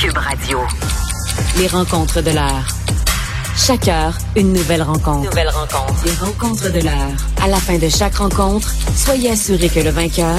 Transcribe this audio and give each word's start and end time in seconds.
Cube 0.00 0.16
Radio. 0.16 0.58
Les 1.58 1.66
rencontres 1.66 2.22
de 2.22 2.30
l'heure. 2.30 2.66
Chaque 3.54 3.86
heure, 3.86 4.16
une 4.34 4.54
nouvelle 4.54 4.80
rencontre. 4.80 5.28
Nouvelle 5.28 5.50
rencontre. 5.50 6.04
Les 6.06 6.14
rencontres 6.14 6.72
de 6.72 6.80
l'heure. 6.80 7.12
À 7.42 7.48
la 7.48 7.58
fin 7.58 7.76
de 7.76 7.86
chaque 7.86 8.14
rencontre, 8.14 8.72
soyez 8.96 9.32
assurés 9.32 9.68
que 9.68 9.80
le 9.80 9.90
vainqueur, 9.90 10.38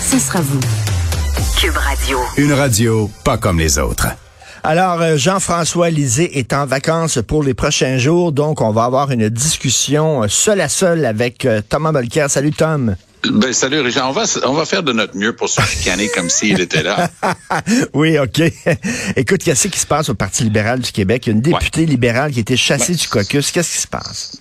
ce 0.00 0.18
sera 0.18 0.40
vous. 0.40 0.60
Cube 1.60 1.76
Radio. 1.76 2.18
Une 2.38 2.54
radio 2.54 3.10
pas 3.24 3.36
comme 3.36 3.58
les 3.58 3.78
autres. 3.78 4.06
Alors, 4.64 5.02
euh, 5.02 5.18
Jean-François 5.18 5.90
Lisée 5.90 6.38
est 6.38 6.54
en 6.54 6.64
vacances 6.64 7.18
pour 7.28 7.42
les 7.42 7.52
prochains 7.52 7.98
jours, 7.98 8.32
donc 8.32 8.62
on 8.62 8.70
va 8.70 8.84
avoir 8.84 9.10
une 9.10 9.28
discussion 9.28 10.22
euh, 10.22 10.28
seul 10.28 10.62
à 10.62 10.70
seul 10.70 11.04
avec 11.04 11.44
euh, 11.44 11.60
Thomas 11.68 11.92
Molker. 11.92 12.26
Salut 12.30 12.52
Tom. 12.52 12.96
Ben, 13.24 13.52
salut 13.52 13.80
Richard. 13.80 14.08
On 14.10 14.12
va, 14.12 14.24
on 14.44 14.52
va 14.52 14.64
faire 14.64 14.82
de 14.82 14.92
notre 14.92 15.16
mieux 15.16 15.34
pour 15.34 15.48
se 15.48 15.60
chicaner 15.62 16.08
comme 16.08 16.28
s'il 16.30 16.60
était 16.66 16.82
là. 16.82 17.10
oui, 17.92 18.18
OK. 18.18 18.40
Écoute, 19.16 19.42
qu'est-ce 19.42 19.68
qui 19.68 19.78
se 19.78 19.86
passe 19.86 20.08
au 20.08 20.14
Parti 20.14 20.44
libéral 20.44 20.80
du 20.80 20.92
Québec? 20.92 21.26
Il 21.26 21.30
y 21.30 21.32
a 21.32 21.34
une 21.36 21.42
députée 21.42 21.86
libérale 21.86 22.32
qui 22.32 22.38
a 22.38 22.42
été 22.42 22.56
chassée 22.56 22.94
du 22.94 23.08
caucus. 23.08 23.50
Qu'est-ce 23.50 23.72
qui 23.72 23.80
se 23.80 23.88
passe? 23.88 24.38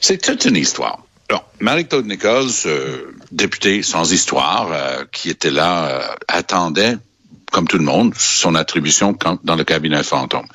C'est 0.00 0.18
toute 0.18 0.44
une 0.44 0.56
histoire. 0.56 1.04
Alors, 1.28 1.48
Marie-Claude 1.60 2.06
Nichols, 2.06 2.50
euh, 2.66 3.14
députée 3.30 3.82
sans 3.82 4.12
histoire, 4.12 4.70
euh, 4.72 5.04
qui 5.12 5.30
était 5.30 5.50
là, 5.50 5.86
euh, 5.86 6.02
attendait, 6.28 6.96
comme 7.50 7.66
tout 7.66 7.78
le 7.78 7.84
monde, 7.84 8.14
son 8.16 8.54
attribution 8.54 9.14
quand, 9.14 9.38
dans 9.44 9.54
le 9.56 9.64
cabinet 9.64 10.02
fantôme. 10.02 10.46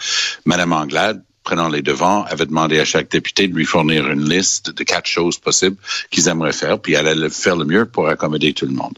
Madame 0.45 0.73
Anglade, 0.73 1.23
prenant 1.47 1.69
les 1.69 1.81
devants, 1.81 2.25
avait 2.25 2.45
demandé 2.45 2.77
à 2.77 2.83
chaque 2.83 3.09
député 3.09 3.47
de 3.47 3.55
lui 3.55 3.63
fournir 3.63 4.05
une 4.09 4.27
liste 4.27 4.71
de 4.71 4.83
quatre 4.83 5.05
choses 5.05 5.37
possibles 5.37 5.77
qu'ils 6.11 6.27
aimeraient 6.27 6.51
faire, 6.51 6.77
puis 6.77 6.93
elle 6.93 7.07
allait 7.07 7.29
faire 7.29 7.55
le 7.55 7.63
mieux 7.63 7.85
pour 7.85 8.09
accommoder 8.09 8.51
tout 8.51 8.65
le 8.65 8.73
monde. 8.73 8.95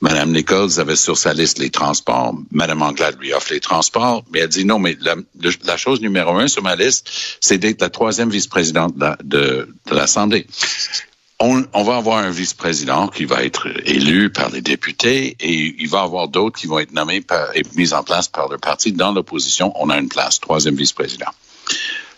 Madame 0.00 0.32
Nichols 0.32 0.80
avait 0.80 0.96
sur 0.96 1.16
sa 1.16 1.32
liste 1.32 1.60
les 1.60 1.70
transports. 1.70 2.34
Madame 2.50 2.82
Anglade 2.82 3.16
lui 3.20 3.32
offre 3.32 3.52
les 3.52 3.60
transports, 3.60 4.24
mais 4.32 4.40
elle 4.40 4.48
dit 4.48 4.64
non, 4.64 4.80
mais 4.80 4.96
la, 5.02 5.76
chose 5.76 6.00
numéro 6.00 6.36
un 6.36 6.48
sur 6.48 6.64
ma 6.64 6.74
liste, 6.74 7.08
c'est 7.40 7.58
d'être 7.58 7.80
la 7.80 7.90
troisième 7.90 8.28
vice-présidente 8.28 8.94
de, 9.22 9.68
l'Assemblée. 9.88 10.48
On, 11.38 11.84
va 11.84 11.96
avoir 11.96 12.18
un 12.18 12.30
vice-président 12.30 13.06
qui 13.06 13.24
va 13.24 13.44
être 13.44 13.68
élu 13.84 14.30
par 14.30 14.50
les 14.50 14.62
députés 14.62 15.36
et 15.38 15.76
il 15.78 15.88
va 15.88 16.00
y 16.00 16.02
avoir 16.02 16.26
d'autres 16.26 16.58
qui 16.58 16.66
vont 16.66 16.80
être 16.80 16.92
nommés 16.92 17.22
et 17.54 17.62
mis 17.76 17.94
en 17.94 18.02
place 18.02 18.26
par 18.26 18.48
le 18.48 18.58
parti. 18.58 18.90
Dans 18.90 19.12
l'opposition, 19.12 19.72
on 19.76 19.90
a 19.90 19.98
une 19.98 20.08
place, 20.08 20.40
troisième 20.40 20.74
vice-président. 20.74 21.30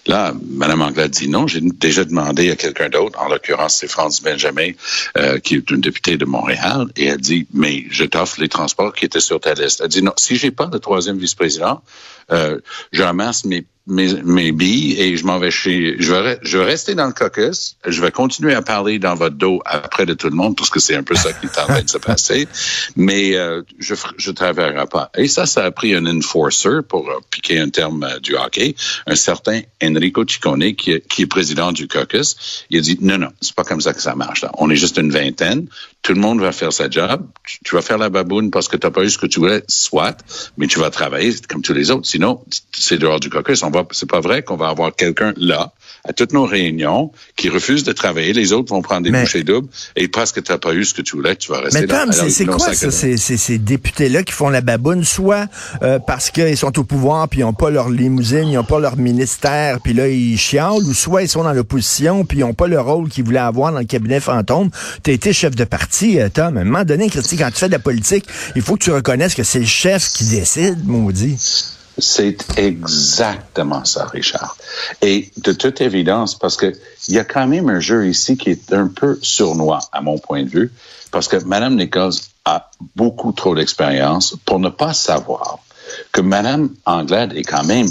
Là, 0.07 0.33
Mme 0.51 0.83
Anglade 0.83 1.11
dit 1.11 1.29
non. 1.29 1.47
J'ai 1.47 1.61
déjà 1.61 2.05
demandé 2.05 2.51
à 2.51 2.57
quelqu'un 2.57 2.89
d'autre, 2.89 3.21
en 3.21 3.29
l'occurrence 3.29 3.77
c'est 3.77 3.89
France 3.89 4.23
Benjamin, 4.23 4.71
euh, 5.19 5.39
qui 5.39 5.57
est 5.57 5.71
une 5.71 5.81
députée 5.81 6.17
de 6.17 6.25
Montréal, 6.25 6.87
et 6.97 7.07
elle 7.07 7.21
dit, 7.21 7.47
mais 7.53 7.85
je 7.91 8.05
t'offre 8.05 8.41
les 8.41 8.49
transports 8.49 8.93
qui 8.93 9.05
étaient 9.05 9.21
sur 9.21 9.41
ta 9.41 9.55
liste. 9.55 9.81
Elle 9.83 9.89
dit 9.89 10.03
non, 10.03 10.13
si 10.17 10.37
j'ai 10.37 10.51
pas 10.53 10.67
de 10.67 10.79
troisième 10.79 11.19
vice-président, 11.19 11.83
euh, 12.31 12.61
je 12.93 13.03
ramasse 13.03 13.45
mes 13.45 13.65
mes, 13.87 14.15
mes 14.23 14.53
billes 14.53 15.01
et 15.01 15.17
je 15.17 15.25
m'en 15.25 15.39
vais 15.39 15.51
chez. 15.51 15.97
Je 15.99 16.13
vais, 16.13 16.39
je 16.43 16.59
vais 16.59 16.65
rester 16.65 16.95
dans 16.95 17.07
le 17.07 17.13
caucus. 17.13 17.77
Je 17.87 18.01
vais 18.01 18.11
continuer 18.11 18.55
à 18.55 18.63
parler 18.63 18.99
dans 18.99 19.15
votre 19.15 19.37
dos 19.37 19.61
après 19.65 20.07
de 20.07 20.15
tout 20.15 20.29
le 20.29 20.35
monde 20.35 20.57
parce 20.57 20.71
que 20.71 20.81
c'est 20.81 20.97
un 20.97 21.03
peu 21.03 21.15
ça 21.15 21.33
qui 21.33 21.47
est 21.47 21.59
en 21.59 21.67
train 21.67 21.83
de 21.83 21.89
se 21.89 21.99
passer. 21.99 22.49
Mais 22.97 23.37
euh, 23.37 23.63
je 23.79 23.95
je 24.17 24.31
travaillerai 24.31 24.87
pas. 24.87 25.11
Et 25.17 25.29
ça, 25.29 25.47
ça 25.47 25.65
a 25.65 25.71
pris 25.71 25.95
un 25.95 26.07
enforcer 26.07 26.81
pour 26.89 27.09
euh, 27.09 27.21
piquer 27.31 27.59
un 27.61 27.69
terme 27.69 28.03
euh, 28.03 28.19
du 28.19 28.37
hockey, 28.37 28.75
un 29.07 29.17
certain 29.17 29.61
Enrico 29.83 30.25
Ciccone 30.27 30.75
qui 30.75 31.01
qui 31.09 31.23
est 31.23 31.27
président 31.27 31.73
du 31.73 31.87
caucus. 31.87 32.65
Il 32.71 32.79
a 32.79 32.81
dit 32.81 32.99
non 33.01 33.19
non, 33.19 33.31
c'est 33.41 33.55
pas 33.55 33.65
comme 33.65 33.81
ça 33.81 33.93
que 33.93 34.03
ça 34.03 34.15
marche. 34.15 34.43
Là. 34.43 34.51
On 34.59 34.69
est 34.71 34.77
juste 34.77 34.99
une 34.99 35.11
vingtaine. 35.11 35.69
Tout 36.03 36.13
le 36.13 36.21
monde 36.21 36.41
va 36.41 36.53
faire 36.53 36.73
sa 36.73 36.89
job. 36.89 37.27
Tu, 37.45 37.59
tu 37.65 37.75
vas 37.75 37.83
faire 37.83 37.99
la 37.99 38.11
baboune 38.11 38.51
parce 38.51 38.69
que 38.69 38.77
tu 38.77 38.87
n'as 38.87 38.93
pas 38.93 39.03
eu 39.03 39.11
ce 39.11 39.19
que 39.19 39.27
tu 39.27 39.41
voulais, 39.41 39.65
soit, 39.67 40.17
mais 40.57 40.67
tu 40.69 40.79
vas 40.79 40.91
travailler 40.91 41.35
comme 41.49 41.63
tous 41.63 41.73
les 41.73 41.91
autres. 41.91 42.07
Sinon, 42.07 42.45
c'est 42.73 42.99
dehors 42.99 43.19
du 43.19 43.29
caucus. 43.29 43.65
C'est 43.93 44.09
pas 44.09 44.21
vrai 44.21 44.43
qu'on 44.43 44.57
va 44.57 44.69
avoir 44.69 44.95
quelqu'un 44.95 45.33
là 45.37 45.73
à 46.09 46.13
toutes 46.13 46.33
nos 46.33 46.45
réunions 46.45 47.11
qui 47.37 47.49
refuse 47.49 47.85
de 47.85 47.93
travailler. 47.93 48.33
Les 48.33 48.53
autres 48.53 48.73
vont 48.73 48.83
prendre 48.83 49.03
des 49.03 49.11
mais, 49.11 49.23
bouchées 49.23 49.43
doubles 49.43 49.69
et 49.97 50.09
parce 50.09 50.33
que 50.33 50.41
tu 50.41 50.53
n'as 50.53 50.59
pas 50.59 50.75
eu 50.75 50.85
ce 50.85 50.95
que 50.95 51.03
tu 51.03 51.17
voulais, 51.17 51.37
tu 51.37 51.51
vas 51.51 51.61
rester 51.61 51.81
mais 51.81 51.87
là. 51.87 52.07
Mais 52.07 52.31
c'est 52.31 52.47
quoi 52.47 52.73
ça, 52.75 52.91
ces, 52.91 53.17
ces, 53.17 53.59
députés-là 53.59 54.23
qui 54.23 54.33
font 54.33 54.49
la 54.49 54.61
baboune, 54.61 55.05
soit 55.05 55.47
euh, 55.83 55.99
parce 55.99 56.31
qu'ils 56.31 56.57
sont 56.57 56.79
au 56.79 56.85
pouvoir 56.85 57.29
puis 57.29 57.41
ils 57.41 57.43
n'ont 57.43 57.53
pas 57.53 57.71
leur 57.71 57.89
limousine, 57.89 58.49
ils 58.49 58.55
n'ont 58.55 58.65
pas 58.65 58.79
leur 58.79 58.97
ministère, 58.97 59.81
puis 59.81 59.95
là 59.95 60.09
ils 60.09 60.39
chialent, 60.39 60.85
ou 60.87 60.95
soit 60.95 61.23
ils 61.23 61.29
sont 61.29 61.43
dans 61.43 61.53
l'opposition 61.53 62.25
puis 62.25 62.39
ils 62.39 62.43
n'ont 62.43 62.55
pas 62.55 62.69
le 62.69 62.81
rôle 62.81 63.09
qu'ils 63.09 63.25
voulaient 63.25 63.39
avoir 63.39 63.73
dans 63.73 63.81
le 63.81 63.85
cabinet 63.85 64.21
fantôme. 64.21 64.71
Tu 65.03 65.11
as 65.11 65.15
été 65.15 65.33
chef 65.33 65.57
de 65.57 65.65
parti, 65.65 66.21
euh, 66.21 66.29
Tom. 66.29 66.57
À 66.57 66.61
un 66.61 66.65
moment 66.65 66.85
donné, 66.85 67.11
Christy, 67.11 67.37
quand 67.37 67.51
tu 67.51 67.59
fais 67.59 67.67
de 67.69 67.73
la 67.73 67.79
politique, 67.79 68.27
il 68.55 68.63
faut 68.63 68.77
que 68.77 68.85
tu 68.85 68.93
reconnaisses 68.93 69.35
que 69.35 69.43
c'est 69.43 69.61
le 69.61 69.67
chef 69.67 70.09
qui 70.11 70.25
décide, 70.25 70.87
maudit. 70.87 71.76
C'est 71.99 72.59
exactement 72.59 73.85
ça, 73.85 74.07
Richard. 74.07 74.57
Et 75.01 75.31
de 75.39 75.53
toute 75.53 75.81
évidence, 75.81 76.39
parce 76.39 76.57
que 76.57 76.73
il 77.09 77.15
y 77.15 77.19
a 77.19 77.25
quand 77.25 77.47
même 77.47 77.71
un 77.71 77.81
jeu 77.81 78.07
ici 78.07 78.37
qui 78.37 78.51
est 78.51 78.73
un 78.73 78.89
peu 78.89 79.19
sournois, 79.23 79.81
à 79.93 80.03
mon 80.03 80.19
point 80.19 80.43
de 80.43 80.51
vue, 80.51 80.73
parce 81.11 81.29
que 81.29 81.37
Mme 81.37 81.77
Nichols 81.77 82.13
a 82.45 82.71
beaucoup 82.95 83.33
trop 83.33 83.55
d'expérience 83.55 84.37
pour 84.45 84.59
ne 84.59 84.69
pas 84.69 84.93
savoir 84.93 85.59
que 86.13 86.21
Mme 86.21 86.71
Anglade 86.85 87.33
est 87.35 87.45
quand 87.45 87.65
même 87.65 87.89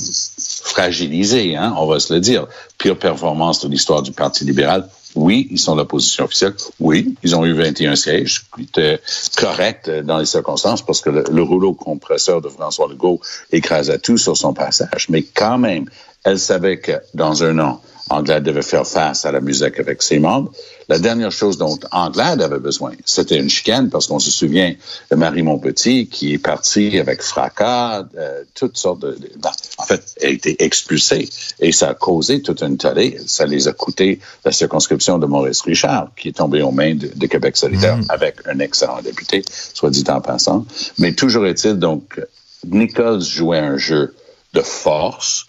fragilisée, 0.63 1.55
hein, 1.55 1.73
on 1.77 1.87
va 1.87 1.99
se 1.99 2.13
le 2.13 2.19
dire. 2.19 2.47
Pire 2.77 2.97
performance 2.97 3.61
de 3.61 3.69
l'histoire 3.69 4.01
du 4.01 4.11
Parti 4.11 4.43
libéral, 4.45 4.87
oui, 5.15 5.47
ils 5.49 5.59
sont 5.59 5.75
l'opposition 5.75 6.25
officielle. 6.25 6.53
Oui, 6.79 7.15
ils 7.23 7.35
ont 7.35 7.45
eu 7.45 7.53
21 7.53 7.95
sièges, 7.95 8.45
qui 8.55 8.63
était 8.63 8.99
correct 9.37 9.89
dans 9.89 10.17
les 10.17 10.25
circonstances 10.25 10.81
parce 10.81 11.01
que 11.01 11.09
le, 11.09 11.23
le, 11.31 11.41
rouleau 11.41 11.73
compresseur 11.73 12.41
de 12.41 12.49
François 12.49 12.87
Legault 12.87 13.21
écrasait 13.51 13.99
tout 13.99 14.17
sur 14.17 14.35
son 14.35 14.53
passage. 14.53 15.07
Mais 15.09 15.23
quand 15.23 15.57
même, 15.57 15.89
elle 16.25 16.39
savait 16.39 16.79
que 16.79 16.93
dans 17.13 17.43
un 17.43 17.59
an, 17.59 17.81
Anglade 18.09 18.43
devait 18.43 18.61
faire 18.61 18.85
face 18.85 19.25
à 19.25 19.31
la 19.31 19.41
musique 19.41 19.79
avec 19.79 20.03
ses 20.03 20.19
membres. 20.19 20.51
La 20.89 20.99
dernière 20.99 21.31
chose 21.31 21.57
dont 21.57 21.79
Anglade 21.91 22.41
avait 22.41 22.59
besoin, 22.59 22.91
c'était 23.03 23.39
une 23.39 23.49
chicane, 23.49 23.89
parce 23.89 24.05
qu'on 24.05 24.19
se 24.19 24.29
souvient 24.29 24.75
de 25.09 25.15
Marie 25.15 25.41
Montpetit 25.41 26.07
qui 26.07 26.33
est 26.33 26.37
partie 26.37 26.99
avec 26.99 27.23
fracas, 27.23 28.05
euh, 28.15 28.43
toutes 28.53 28.77
sortes 28.77 29.01
de... 29.01 29.17
Ben, 29.39 29.49
en 29.79 29.83
fait, 29.83 30.03
elle 30.21 30.29
a 30.29 30.31
été 30.33 30.63
expulsée 30.63 31.29
et 31.59 31.71
ça 31.71 31.89
a 31.89 31.93
causé 31.95 32.43
toute 32.43 32.61
une 32.61 32.77
tollée. 32.77 33.17
Ça 33.25 33.47
les 33.47 33.67
a 33.67 33.73
coûté 33.73 34.19
la 34.43 34.51
circonscription 34.51 35.17
de 35.17 35.25
Maurice 35.25 35.61
Richard, 35.61 36.11
qui 36.15 36.29
est 36.29 36.37
tombé 36.37 36.61
aux 36.61 36.71
mains 36.71 36.93
de, 36.93 37.09
de 37.15 37.25
Québec 37.25 37.57
solidaire 37.57 37.97
mmh. 37.97 38.05
avec 38.09 38.35
un 38.45 38.59
excellent 38.59 39.01
député, 39.01 39.43
soit 39.73 39.89
dit 39.89 40.03
en 40.09 40.21
passant. 40.21 40.65
Mais 40.99 41.13
toujours 41.13 41.47
est-il, 41.47 41.79
donc, 41.79 42.21
Nichols 42.67 43.21
jouait 43.21 43.59
un 43.59 43.77
jeu 43.77 44.13
de 44.53 44.61
force, 44.61 45.47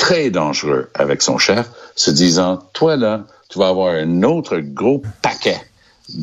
très 0.00 0.30
dangereux 0.30 0.88
avec 0.94 1.20
son 1.20 1.36
chef, 1.36 1.68
se 1.94 2.10
disant, 2.10 2.58
toi 2.72 2.96
là, 2.96 3.26
tu 3.50 3.58
vas 3.58 3.68
avoir 3.68 3.94
un 3.94 4.22
autre 4.22 4.58
gros 4.58 5.02
paquet 5.20 5.60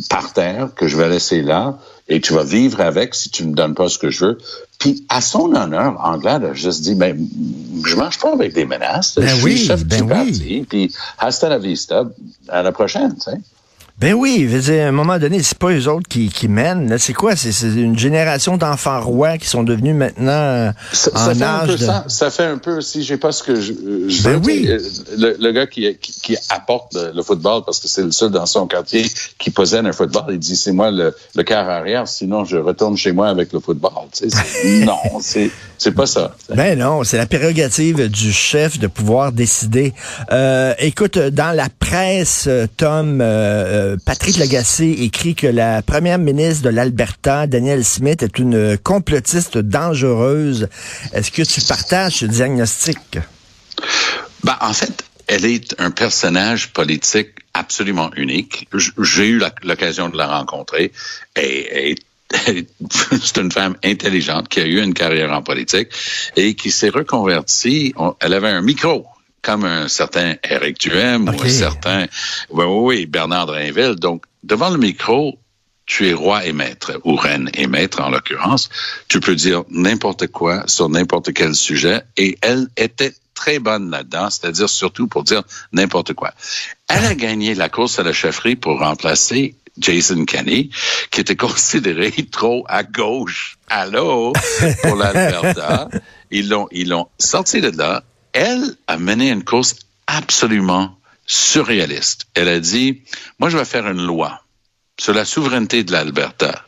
par 0.09 0.33
terre 0.33 0.69
que 0.75 0.87
je 0.87 0.97
vais 0.97 1.07
laisser 1.07 1.43
là 1.43 1.77
et 2.09 2.19
tu 2.19 2.33
vas 2.33 2.43
vivre 2.43 2.81
avec 2.81 3.13
si 3.13 3.29
tu 3.29 3.45
me 3.45 3.53
donnes 3.53 3.75
pas 3.75 3.87
ce 3.87 3.99
que 3.99 4.09
je 4.09 4.25
veux. 4.25 4.37
Puis, 4.79 5.05
à 5.09 5.21
son 5.21 5.53
honneur, 5.53 5.99
Anglade 6.03 6.43
a 6.43 6.53
juste 6.53 6.81
dit, 6.81 6.95
ben, 6.95 7.17
je 7.85 7.95
marche 7.95 8.19
pas 8.19 8.33
avec 8.33 8.53
des 8.53 8.65
menaces. 8.65 9.15
Ben 9.15 9.27
je 9.27 9.43
oui, 9.43 9.57
suis 9.57 9.67
chef 9.67 9.85
ben 9.85 9.97
du 9.97 10.03
oui. 10.03 10.09
parti. 10.09 10.65
Puis, 10.67 10.95
hasta 11.19 11.47
la 11.47 11.59
vista, 11.59 12.03
à 12.47 12.63
la 12.63 12.71
prochaine, 12.71 13.15
tu 13.15 13.31
sais. 13.31 13.37
Ben 13.99 14.13
oui, 14.13 14.45
je 14.47 14.55
veux 14.55 14.61
dire, 14.61 14.85
à 14.85 14.89
un 14.89 14.91
moment 14.91 15.17
donné, 15.17 15.41
c'est 15.41 15.57
pas 15.57 15.71
eux 15.71 15.87
autres 15.87 16.07
qui, 16.07 16.29
qui 16.29 16.47
mènent. 16.47 16.99
C'est 16.99 17.13
quoi? 17.13 17.35
C'est 17.35 17.49
une 17.67 17.97
génération 17.97 18.55
d'enfants 18.55 19.01
rois 19.01 19.39
qui 19.39 19.47
sont 19.47 19.63
devenus 19.63 19.95
maintenant 19.95 20.31
euh, 20.31 20.71
ça, 20.93 21.09
en 21.15 21.17
ça 21.17 21.33
fait 21.33 21.43
âge 21.43 21.63
un 21.63 21.65
peu 21.65 21.71
de... 21.71 21.77
ça, 21.77 22.05
ça 22.07 22.29
fait 22.29 22.43
un 22.43 22.57
peu 22.59 22.81
si 22.81 23.01
j'ai 23.01 23.17
pas 23.17 23.31
ce 23.31 23.41
que 23.41 23.55
je, 23.55 23.73
je 24.07 24.23
Ben 24.23 24.33
veux, 24.33 24.45
oui. 24.45 24.69
le, 25.17 25.35
le, 25.39 25.51
gars 25.51 25.65
qui, 25.65 25.97
qui, 25.97 26.11
qui 26.21 26.37
apporte 26.49 26.93
le, 26.93 27.11
le, 27.15 27.23
football 27.23 27.63
parce 27.65 27.79
que 27.79 27.87
c'est 27.87 28.03
le 28.03 28.11
seul 28.11 28.29
dans 28.29 28.45
son 28.45 28.67
quartier 28.67 29.03
qui 29.39 29.49
possède 29.49 29.83
un 29.83 29.91
football 29.93 30.25
il 30.29 30.37
dit 30.37 30.55
c'est 30.55 30.73
moi 30.73 30.91
le, 30.91 31.15
le 31.35 31.43
quart 31.43 31.67
arrière 31.67 32.07
sinon 32.07 32.45
je 32.45 32.57
retourne 32.57 32.97
chez 32.97 33.13
moi 33.13 33.29
avec 33.29 33.51
le 33.51 33.59
football 33.59 33.91
tu 34.11 34.29
sais, 34.29 34.85
non 34.85 35.19
c'est 35.21 35.49
c'est 35.79 35.91
pas 35.91 36.05
ça 36.05 36.35
ben 36.53 36.77
non 36.77 37.03
c'est 37.03 37.17
la 37.17 37.25
prérogative 37.25 38.09
du 38.09 38.31
chef 38.31 38.77
de 38.77 38.87
pouvoir 38.87 39.31
décider 39.31 39.93
euh, 40.31 40.73
écoute 40.79 41.17
dans 41.17 41.55
la 41.55 41.67
presse 41.79 42.47
Tom 42.77 43.21
euh, 43.21 43.86
Patrick 44.05 44.37
Lagacé 44.37 44.89
écrit 44.99 45.35
que 45.35 45.47
la 45.47 45.81
première 45.81 46.17
ministre 46.17 46.63
de 46.63 46.69
l'Alberta, 46.69 47.47
Danielle 47.47 47.85
Smith, 47.85 48.23
est 48.23 48.39
une 48.39 48.77
complotiste 48.77 49.57
dangereuse. 49.57 50.67
Est-ce 51.13 51.31
que 51.31 51.43
tu 51.43 51.61
partages 51.61 52.17
ce 52.17 52.25
diagnostic? 52.25 53.19
Ben, 54.43 54.57
en 54.61 54.73
fait, 54.73 55.03
elle 55.27 55.45
est 55.45 55.75
un 55.79 55.91
personnage 55.91 56.73
politique 56.73 57.29
absolument 57.53 58.11
unique. 58.15 58.67
J'ai 58.99 59.27
eu 59.27 59.41
l'occasion 59.63 60.09
de 60.09 60.17
la 60.17 60.27
rencontrer 60.27 60.91
c'est 62.29 63.37
une 63.37 63.51
femme 63.51 63.77
intelligente 63.83 64.49
qui 64.49 64.59
a 64.59 64.65
eu 64.65 64.81
une 64.81 64.93
carrière 64.93 65.31
en 65.31 65.41
politique 65.41 65.89
et 66.35 66.55
qui 66.55 66.71
s'est 66.71 66.89
reconvertie. 66.89 67.93
Elle 68.19 68.33
avait 68.33 68.49
un 68.49 68.61
micro 68.61 69.05
comme 69.47 69.63
un 69.63 69.87
certain 69.87 70.35
Eric 70.43 70.77
Duhem 70.77 71.29
okay. 71.29 71.37
ou 71.37 71.43
un 71.43 71.49
certain 71.49 72.07
oui, 72.49 72.65
oui, 72.65 72.79
oui, 72.81 73.05
Bernard 73.05 73.45
Drinville. 73.45 73.95
Donc, 73.95 74.25
devant 74.43 74.69
le 74.69 74.77
micro, 74.77 75.39
tu 75.85 76.09
es 76.09 76.13
roi 76.13 76.45
et 76.45 76.51
maître, 76.51 76.99
ou 77.05 77.15
reine 77.15 77.49
et 77.53 77.65
maître 77.65 78.01
en 78.01 78.09
l'occurrence. 78.09 78.69
Tu 79.07 79.21
peux 79.21 79.35
dire 79.35 79.63
n'importe 79.69 80.27
quoi 80.27 80.65
sur 80.67 80.89
n'importe 80.89 81.31
quel 81.31 81.55
sujet. 81.55 82.01
Et 82.17 82.37
elle 82.41 82.67
était 82.75 83.13
très 83.35 83.59
bonne 83.59 83.89
là-dedans, 83.89 84.29
c'est-à-dire 84.29 84.67
surtout 84.67 85.07
pour 85.07 85.23
dire 85.23 85.43
n'importe 85.71 86.13
quoi. 86.13 86.33
Elle 86.89 87.05
a 87.05 87.15
gagné 87.15 87.55
la 87.55 87.69
course 87.69 87.99
à 87.99 88.03
la 88.03 88.11
chefferie 88.11 88.57
pour 88.57 88.79
remplacer 88.79 89.55
Jason 89.77 90.25
Kenney, 90.25 90.71
qui 91.09 91.21
était 91.21 91.37
considéré 91.37 92.11
trop 92.31 92.65
à 92.67 92.83
gauche, 92.83 93.57
allô, 93.69 94.33
pour 94.81 94.97
l'Alberta. 94.97 95.87
Ils 96.31 96.49
l'ont, 96.49 96.67
ils 96.73 96.89
l'ont 96.89 97.07
sorti 97.17 97.61
de 97.61 97.69
là. 97.69 98.03
Elle 98.39 98.75
a 98.85 98.99
mené 98.99 99.31
une 99.31 99.43
course 99.43 99.77
absolument 100.05 100.95
surréaliste. 101.25 102.27
Elle 102.35 102.49
a 102.49 102.59
dit, 102.59 103.01
moi, 103.39 103.49
je 103.49 103.57
vais 103.57 103.65
faire 103.65 103.87
une 103.87 104.05
loi 104.05 104.43
sur 104.99 105.15
la 105.15 105.25
souveraineté 105.25 105.83
de 105.83 105.91
l'Alberta. 105.91 106.63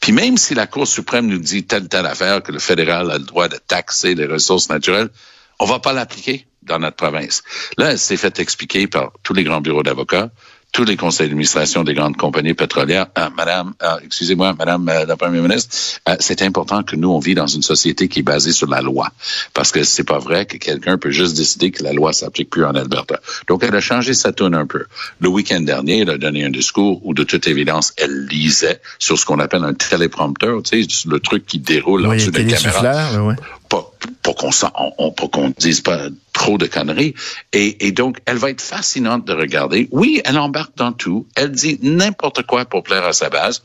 Puis 0.00 0.12
même 0.12 0.36
si 0.38 0.54
la 0.54 0.68
Cour 0.68 0.86
suprême 0.86 1.26
nous 1.26 1.40
dit 1.40 1.66
telle 1.66 1.88
telle 1.88 2.06
affaire 2.06 2.40
que 2.44 2.52
le 2.52 2.60
fédéral 2.60 3.10
a 3.10 3.18
le 3.18 3.24
droit 3.24 3.48
de 3.48 3.56
taxer 3.56 4.14
les 4.14 4.26
ressources 4.26 4.68
naturelles, 4.68 5.10
on 5.58 5.66
va 5.66 5.80
pas 5.80 5.92
l'appliquer 5.92 6.46
dans 6.62 6.78
notre 6.78 6.96
province. 6.96 7.42
Là, 7.78 7.90
elle 7.90 7.98
s'est 7.98 8.16
fait 8.16 8.38
expliquer 8.38 8.86
par 8.86 9.10
tous 9.24 9.34
les 9.34 9.42
grands 9.42 9.60
bureaux 9.60 9.82
d'avocats, 9.82 10.30
tous 10.72 10.84
les 10.84 10.96
conseils 10.96 11.28
d'administration 11.28 11.82
des 11.82 11.94
grandes 11.94 12.16
compagnies 12.16 12.54
pétrolières. 12.54 13.06
Euh, 13.18 13.28
madame, 13.36 13.74
euh, 13.82 13.96
excusez-moi, 14.04 14.54
Madame 14.58 14.88
euh, 14.88 15.06
la 15.06 15.16
Première 15.16 15.42
ministre, 15.42 15.74
euh, 16.08 16.16
c'est 16.20 16.42
important 16.42 16.82
que 16.82 16.94
nous, 16.94 17.10
on 17.10 17.18
vit 17.18 17.34
dans 17.34 17.46
une 17.46 17.62
société 17.62 18.08
qui 18.08 18.20
est 18.20 18.22
basée 18.22 18.52
sur 18.52 18.68
la 18.68 18.80
loi. 18.80 19.08
Parce 19.54 19.72
que 19.72 19.82
c'est 19.82 20.04
pas 20.04 20.18
vrai 20.18 20.46
que 20.46 20.56
quelqu'un 20.56 20.98
peut 20.98 21.10
juste 21.10 21.36
décider 21.36 21.70
que 21.70 21.82
la 21.82 21.92
loi 21.92 22.12
s'applique 22.12 22.50
plus 22.50 22.64
en 22.64 22.74
Alberta. 22.74 23.20
Donc, 23.48 23.64
elle 23.64 23.74
a 23.74 23.80
changé 23.80 24.14
sa 24.14 24.32
tune 24.32 24.54
un 24.54 24.66
peu. 24.66 24.84
Le 25.20 25.28
week-end 25.28 25.60
dernier, 25.60 26.00
elle 26.00 26.10
a 26.10 26.18
donné 26.18 26.44
un 26.44 26.50
discours 26.50 27.00
où, 27.04 27.14
de 27.14 27.24
toute 27.24 27.46
évidence, 27.46 27.92
elle 27.96 28.26
lisait 28.26 28.80
sur 28.98 29.18
ce 29.18 29.24
qu'on 29.24 29.40
appelle 29.40 29.64
un 29.64 29.74
téléprompteur, 29.74 30.62
tu 30.62 30.84
sais, 30.84 31.08
le 31.08 31.18
truc 31.18 31.46
qui 31.46 31.58
déroule 31.58 32.02
Oui, 32.02 32.08
en 32.08 32.14
dessous 32.14 32.30
des 32.30 32.46
caméras 32.46 33.20
oui. 33.20 33.34
Pas, 33.68 33.90
pour 34.22 34.34
qu'on 34.34 34.50
on, 34.98 35.10
qu'on 35.10 35.52
dise 35.58 35.80
pas 35.80 36.08
trop 36.32 36.58
de 36.58 36.66
conneries. 36.66 37.14
Et, 37.52 37.86
et 37.86 37.92
donc, 37.92 38.18
elle 38.26 38.36
va 38.36 38.50
être 38.50 38.60
fascinante 38.60 39.24
de 39.24 39.32
regarder. 39.32 39.88
Oui, 39.90 40.20
elle 40.24 40.38
embarque 40.38 40.76
dans 40.76 40.92
tout. 40.92 41.26
Elle 41.34 41.52
dit 41.52 41.78
n'importe 41.82 42.42
quoi 42.44 42.64
pour 42.64 42.82
plaire 42.82 43.04
à 43.04 43.12
sa 43.12 43.30
base. 43.30 43.62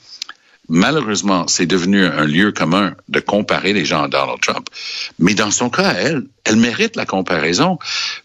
Malheureusement, 0.70 1.48
c'est 1.48 1.66
devenu 1.66 2.06
un 2.06 2.26
lieu 2.26 2.52
commun 2.52 2.96
de 3.10 3.20
comparer 3.20 3.74
les 3.74 3.84
gens 3.84 4.04
à 4.04 4.08
Donald 4.08 4.40
Trump. 4.40 4.68
Mais 5.20 5.34
dans 5.34 5.52
son 5.52 5.70
cas, 5.70 5.94
elle, 5.94 6.24
elle 6.46 6.56
mérite 6.56 6.96
la 6.96 7.06
comparaison 7.06 7.78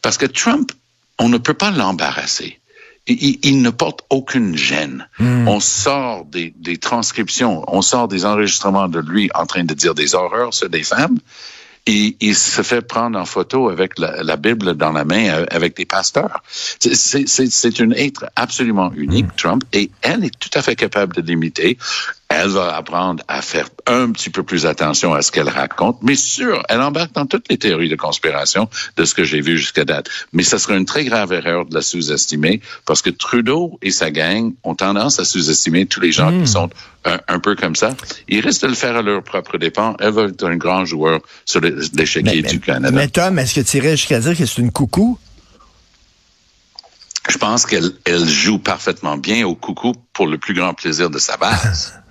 parce 0.03 0.19
que 0.19 0.27
Trump, 0.27 0.71
on 1.19 1.29
ne 1.29 1.39
peut 1.39 1.55
pas 1.55 1.71
l'embarrasser. 1.71 2.61
Il, 3.09 3.63
ne 3.63 3.71
porte 3.71 4.05
aucune 4.11 4.55
gêne. 4.55 5.09
On 5.19 5.61
sort 5.61 6.27
des, 6.27 6.53
des 6.59 6.77
transcriptions, 6.77 7.65
on 7.67 7.81
sort 7.81 8.07
des 8.07 8.27
enregistrements 8.27 8.87
de 8.87 9.01
lui 9.01 9.31
en 9.35 9.47
train 9.47 9.65
de 9.65 9.73
dire 9.73 9.95
des 9.95 10.15
horreurs 10.15 10.53
sur 10.53 10.69
des 10.69 10.83
femmes. 10.83 11.19
Il 11.89 12.35
se 12.35 12.63
fait 12.63 12.83
prendre 12.83 13.19
en 13.19 13.25
photo 13.25 13.71
avec 13.71 13.99
la, 13.99 14.23
la 14.23 14.37
Bible 14.37 14.75
dans 14.75 14.93
la 14.93 15.05
main 15.05 15.29
euh, 15.29 15.47
avec 15.51 15.75
des 15.77 15.87
pasteurs. 15.87 16.43
C'est- 16.49 16.95
C'est 16.95 17.27
c'est- 17.27 17.51
c'est 17.51 17.81
un 17.81 17.91
être 17.93 18.27
absolument 18.37 18.93
unique, 18.95 19.35
Trump, 19.37 19.63
et 19.73 19.91
elle 20.03 20.25
est 20.25 20.39
tout 20.39 20.51
à 20.55 20.63
fait 20.63 20.77
capable 20.77 21.15
de 21.17 21.23
l'imiter. 21.23 21.79
Elle 22.31 22.51
va 22.51 22.77
apprendre 22.77 23.25
à 23.27 23.41
faire 23.41 23.71
un 23.87 24.13
petit 24.13 24.29
peu 24.29 24.43
plus 24.43 24.67
attention 24.67 25.15
à 25.15 25.23
ce 25.23 25.33
qu'elle 25.33 25.49
raconte, 25.49 26.03
mais 26.03 26.15
sûr, 26.15 26.63
elle 26.69 26.83
embarque 26.83 27.13
dans 27.13 27.25
toutes 27.25 27.49
les 27.49 27.57
théories 27.57 27.89
de 27.89 27.97
conspiration 27.97 28.69
de 28.99 29.05
ce 29.07 29.15
que 29.15 29.25
j'ai 29.25 29.41
vu 29.41 29.57
jusqu'à 29.57 29.87
date. 29.87 30.11
Mais 30.35 30.43
ça 30.43 30.59
serait 30.59 30.77
une 30.77 30.85
très 30.85 31.05
grave 31.05 31.33
erreur 31.33 31.65
de 31.65 31.75
la 31.75 31.81
sous-estimer, 31.81 32.61
parce 32.85 33.01
que 33.01 33.09
Trudeau 33.09 33.79
et 33.81 33.91
sa 33.91 34.11
gang 34.11 34.53
ont 34.63 34.75
tendance 34.75 35.19
à 35.19 35.25
sous-estimer 35.25 35.87
tous 35.87 36.01
les 36.01 36.13
gens 36.13 36.39
qui 36.39 36.47
sont 36.47 36.69
un, 37.07 37.19
un 37.29 37.39
peu 37.39 37.57
comme 37.57 37.75
ça. 37.75 37.97
Ils 38.29 38.41
risquent 38.41 38.63
de 38.63 38.69
le 38.69 38.75
faire 38.75 38.97
à 38.97 39.01
leur 39.01 39.23
propre 39.23 39.57
dépens. 39.57 39.97
Elle 39.99 40.13
va 40.13 40.25
être 40.25 40.45
un 40.47 40.57
grand 40.57 40.85
joueur 40.85 41.21
sur 41.47 41.63
l'échiquier 41.63 42.43
du 42.43 42.61
Canada. 42.61 42.95
mais 42.95 43.09
Tom, 43.09 43.39
est-ce 43.39 43.55
que 43.55 43.61
tu 43.63 43.79
irais 43.79 43.97
jusqu'à 43.97 44.21
dire 44.21 44.37
que 44.37 44.45
c'est 44.45 44.61
une 44.61 44.71
coucou? 44.71 45.19
Je 47.29 47.39
pense 47.39 47.65
qu'elle 47.65 47.91
elle 48.05 48.27
joue 48.27 48.59
parfaitement 48.59 49.17
bien 49.17 49.47
au 49.47 49.55
coucou 49.55 49.95
pour 50.13 50.27
le 50.27 50.39
plus 50.39 50.55
grand 50.55 50.75
plaisir 50.75 51.09
de 51.09 51.19
sa 51.19 51.37
base. 51.39 51.95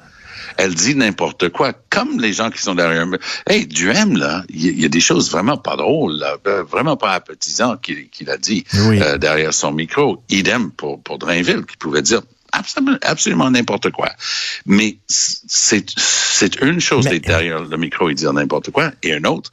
Elle 0.58 0.74
dit 0.74 0.96
n'importe 0.96 1.50
quoi, 1.50 1.74
comme 1.90 2.20
les 2.20 2.34
gens 2.34 2.50
qui 2.50 2.62
sont 2.62 2.76
derrière. 2.76 3.06
Hey, 3.48 3.66
Duhem, 3.68 4.18
là, 4.18 4.44
il 4.50 4.66
y, 4.66 4.68
il 4.70 4.82
y 4.82 4.86
a 4.86 4.90
des 4.90 5.00
choses 5.00 5.30
vraiment 5.32 5.58
pas 5.58 5.76
drôles, 5.76 6.18
là, 6.18 6.36
euh, 6.48 6.64
vraiment 6.64 6.98
pas 6.98 7.12
appétisantes 7.14 7.82
qu'il 7.82 8.30
a 8.30 8.38
dit 8.38 8.64
Oui. 8.88 9.02
euh, 9.02 9.18
derrière 9.18 9.54
son 9.54 9.72
micro. 9.72 10.24
Idem 10.30 10.72
pour, 10.72 11.02
pour 11.02 11.18
Drainville, 11.20 11.66
qui 11.66 11.78
pouvait 11.78 12.02
dire 12.02 12.22
absolument, 13.02 13.52
n'importe 13.52 13.92
quoi. 13.92 14.10
Mais 14.66 14.98
c'est 15.08 15.86
une 16.62 16.80
chose 16.80 17.06
d'être 17.06 17.28
derrière 17.28 17.62
le 17.64 17.78
micro 17.78 18.10
et 18.10 18.16
dire 18.16 18.34
n'importe 18.34 18.72
quoi, 18.72 18.92
et 19.04 19.12
une 19.14 19.28
autre 19.28 19.52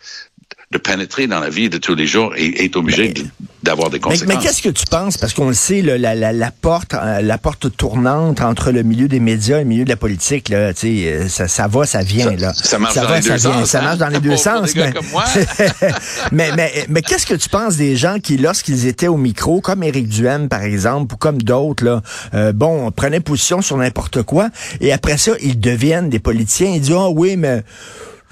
de 0.71 0.79
pénétrer 0.79 1.27
dans 1.27 1.41
la 1.41 1.51
vie 1.51 1.69
de 1.69 1.79
tous 1.79 1.95
les 1.95 2.07
jours 2.07 2.35
et 2.37 2.65
être 2.65 2.77
obligé 2.77 3.09
de- 3.13 3.25
d'avoir 3.65 3.91
des 3.91 3.97
Mais, 3.97 4.01
conséquences. 4.01 4.29
mais 4.29 4.37
qu'est-ce 4.43 4.63
que 4.63 4.69
tu 4.69 4.85
penses? 4.87 5.19
Parce 5.19 5.33
qu'on 5.33 5.49
le 5.49 5.55
sait, 5.55 5.83
là, 5.83 5.99
la, 5.99 6.15
la, 6.15 6.33
la 6.33 6.51
porte, 6.51 6.95
euh, 6.95 7.21
la 7.23 7.39
porte 7.39 7.75
tournante 7.77 8.41
entre 8.41 8.71
le 8.71 8.83
milieu 8.83 9.09
des 9.09 9.21
médias 9.21 9.57
et 9.59 9.63
le 9.63 9.69
milieu 9.69 9.85
de 9.85 9.89
la 9.91 9.97
politique, 9.97 10.49
là, 10.51 10.73
tu 10.73 10.81
sais, 10.81 11.13
euh, 11.13 11.29
ça, 11.29 11.49
ça 11.49 11.67
va, 11.67 11.85
ça 11.87 12.03
vient. 12.03 12.31
Là. 12.37 12.53
ça 12.55 12.79
marche 12.79 12.95
dans 12.95 13.03
va, 13.07 13.17
les 13.17 13.23
ça 13.23 13.29
deux 13.35 13.39
vient, 13.39 13.61
sens, 13.61 13.71
Ça 13.71 13.79
hein? 13.81 13.83
marche 13.83 13.99
dans 13.99 14.09
les 14.09 14.21
deux 14.21 14.37
sens. 14.37 14.75
mais, 14.77 14.93
mais, 16.33 16.51
mais, 16.57 16.73
mais 16.89 17.03
qu'est-ce 17.03 17.27
que 17.27 17.35
tu 17.35 17.49
penses 17.49 17.77
des 17.77 17.97
gens 17.97 18.19
qui, 18.23 18.37
lorsqu'ils 18.37 18.87
étaient 18.87 19.09
au 19.09 19.17
micro, 19.17 19.61
comme 19.61 19.83
Éric 19.83 20.09
Duhem, 20.09 20.49
par 20.49 20.63
exemple, 20.63 21.15
ou 21.15 21.17
comme 21.17 21.43
d'autres, 21.43 21.85
là, 21.85 22.03
euh, 22.35 22.53
bon, 22.53 22.91
prenaient 22.91 23.21
position 23.21 23.63
sur 23.63 23.77
n'importe 23.77 24.23
quoi, 24.23 24.51
et 24.81 24.93
après 24.93 25.17
ça, 25.17 25.33
ils 25.41 25.59
deviennent 25.59 26.11
des 26.11 26.19
politiciens. 26.19 26.71
Ils 26.75 26.81
disent, 26.81 26.95
ah 26.97 27.09
oui, 27.09 27.37
mais 27.37 27.63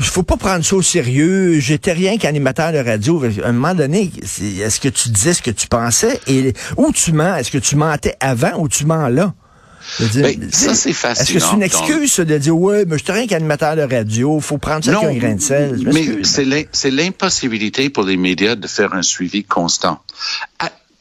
il 0.03 0.11
faut 0.11 0.23
pas 0.23 0.37
prendre 0.37 0.65
ça 0.65 0.77
au 0.77 0.83
sérieux. 0.83 1.59
J'étais 1.61 1.93
rien 1.93 2.19
qu'animateur 2.19 2.73
de 2.73 2.79
radio. 2.79 3.23
À 3.45 3.49
un 3.49 3.53
moment 3.53 3.75
donné, 3.75 4.11
est-ce 4.23 4.81
que 4.81 4.89
tu 4.89 5.09
disais 5.11 5.33
ce 5.35 5.43
que 5.43 5.51
tu 5.51 5.67
pensais? 5.67 6.21
Et 6.27 6.53
où 6.77 6.93
tu 6.93 7.13
mens? 7.13 7.37
Est-ce 7.37 7.51
que 7.51 7.59
tu 7.59 7.77
mentais 7.77 8.17
avant 8.21 8.59
ou 8.59 8.69
tu 8.69 8.85
mens 8.85 9.09
là? 9.09 9.33
Je 9.99 10.05
dire, 10.07 10.23
Ben, 10.23 10.49
ça, 10.53 10.75
c'est 10.75 10.91
Est-ce 10.91 11.33
que 11.33 11.39
c'est 11.41 11.55
une 11.55 11.63
excuse 11.63 12.17
de 12.21 12.39
dire 12.39 12.57
ouais, 12.57 12.85
mais 12.87 12.99
j'étais 12.99 13.13
rien 13.13 13.27
qu'animateur 13.27 13.75
de 13.75 13.83
radio, 13.83 14.39
faut 14.39 14.59
prendre 14.59 14.85
ça 14.85 14.93
un 15.09 15.15
grain 15.19 15.35
de 15.35 15.41
sel. 15.41 15.81
Je 15.83 15.89
mais 15.91 16.25
c'est 16.25 16.45
l'im- 16.45 16.65
c'est 16.71 16.91
l'impossibilité 16.93 17.91
pour 17.91 18.05
les 18.05 18.17
médias 18.17 18.55
de 18.55 18.67
faire 18.69 18.95
un 18.95 19.03
suivi 19.03 19.43
constant. 19.43 20.01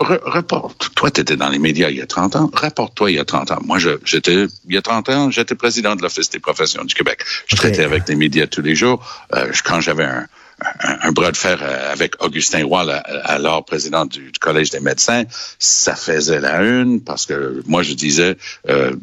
Re- 0.03 0.21
reporte, 0.24 0.89
toi, 0.95 1.09
tu 1.12 1.21
étais 1.21 1.36
dans 1.38 1.50
les 1.50 1.59
médias 1.59 1.89
il 1.89 1.98
y 1.98 2.01
a 2.01 2.06
30 2.07 2.36
ans, 2.36 2.51
rapporte-toi 2.53 3.12
il 3.12 3.15
y 3.15 3.19
a 3.19 3.25
30 3.25 3.51
ans. 3.51 3.59
Moi, 3.65 3.77
j'étais, 4.03 4.45
il 4.68 4.74
y 4.74 4.77
a 4.77 4.81
30 4.81 5.09
ans, 5.09 5.31
j'étais 5.31 5.56
président 5.56 5.95
de 5.95 6.01
l'Office 6.01 6.30
des 6.30 6.39
professions 6.39 6.83
du 6.83 6.94
Québec. 6.95 7.24
Je 7.48 7.56
traitais 7.56 7.83
avec 7.83 8.07
les 8.07 8.15
médias 8.15 8.48
tous 8.48 8.62
les 8.62 8.75
jours. 8.75 9.06
Euh, 9.36 9.51
quand 9.65 9.80
j'avais 9.81 10.06
un, 10.06 10.27
un, 10.83 10.98
un 11.01 11.12
bras 11.12 11.31
de 11.31 11.38
fer 11.38 11.59
euh, 11.62 11.92
avec 11.92 12.21
Augustin 12.24 12.65
Roy, 12.65 12.91
alors 13.24 13.65
président 13.65 14.05
du, 14.05 14.31
du 14.31 14.39
Collège 14.39 14.70
des 14.72 14.79
médecins, 14.79 15.24
ça 15.60 15.96
faisait 15.96 16.39
la 16.39 16.62
une 16.63 17.01
parce 17.01 17.25
que 17.25 17.62
moi, 17.67 17.84
je 17.84 17.93
disais... 17.93 18.38
Euh, 18.70 18.93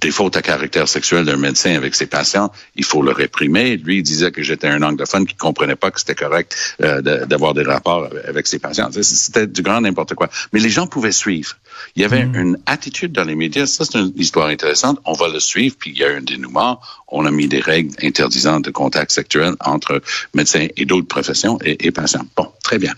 des 0.00 0.10
fautes 0.10 0.36
à 0.36 0.42
caractère 0.42 0.88
sexuel 0.88 1.24
d'un 1.24 1.36
médecin 1.36 1.74
avec 1.76 1.94
ses 1.94 2.06
patients, 2.06 2.50
il 2.74 2.84
faut 2.84 3.02
le 3.02 3.12
réprimer. 3.12 3.76
Lui, 3.76 3.98
il 3.98 4.02
disait 4.02 4.32
que 4.32 4.42
j'étais 4.42 4.68
un 4.68 4.82
anglophone 4.82 5.26
qui 5.26 5.34
comprenait 5.34 5.76
pas 5.76 5.90
que 5.90 6.00
c'était 6.00 6.14
correct 6.14 6.56
euh, 6.82 7.02
d'avoir 7.26 7.54
des 7.54 7.62
rapports 7.62 8.08
avec 8.26 8.46
ses 8.46 8.58
patients. 8.58 8.88
C'était 8.90 9.46
du 9.46 9.62
grand 9.62 9.80
n'importe 9.80 10.14
quoi. 10.14 10.28
Mais 10.52 10.60
les 10.60 10.70
gens 10.70 10.86
pouvaient 10.86 11.12
suivre. 11.12 11.56
Il 11.96 12.02
y 12.02 12.04
avait 12.04 12.22
une 12.22 12.58
attitude 12.66 13.12
dans 13.12 13.24
les 13.24 13.34
médias. 13.34 13.66
Ça, 13.66 13.84
c'est 13.84 13.98
une 13.98 14.12
histoire 14.16 14.48
intéressante. 14.48 14.98
On 15.04 15.12
va 15.12 15.28
le 15.28 15.40
suivre, 15.40 15.76
puis 15.78 15.90
il 15.90 15.98
y 15.98 16.04
a 16.04 16.08
un 16.08 16.22
dénouement. 16.22 16.80
On 17.08 17.26
a 17.26 17.30
mis 17.30 17.48
des 17.48 17.60
règles 17.60 17.94
interdisant 18.02 18.60
de 18.60 18.70
contact 18.70 19.10
sexuel 19.12 19.54
entre 19.60 20.00
médecins 20.34 20.66
et 20.76 20.84
d'autres 20.86 21.08
professions 21.08 21.58
et, 21.64 21.86
et 21.86 21.90
patients. 21.90 22.26
Bon, 22.36 22.50
très 22.62 22.78
bien. 22.78 22.94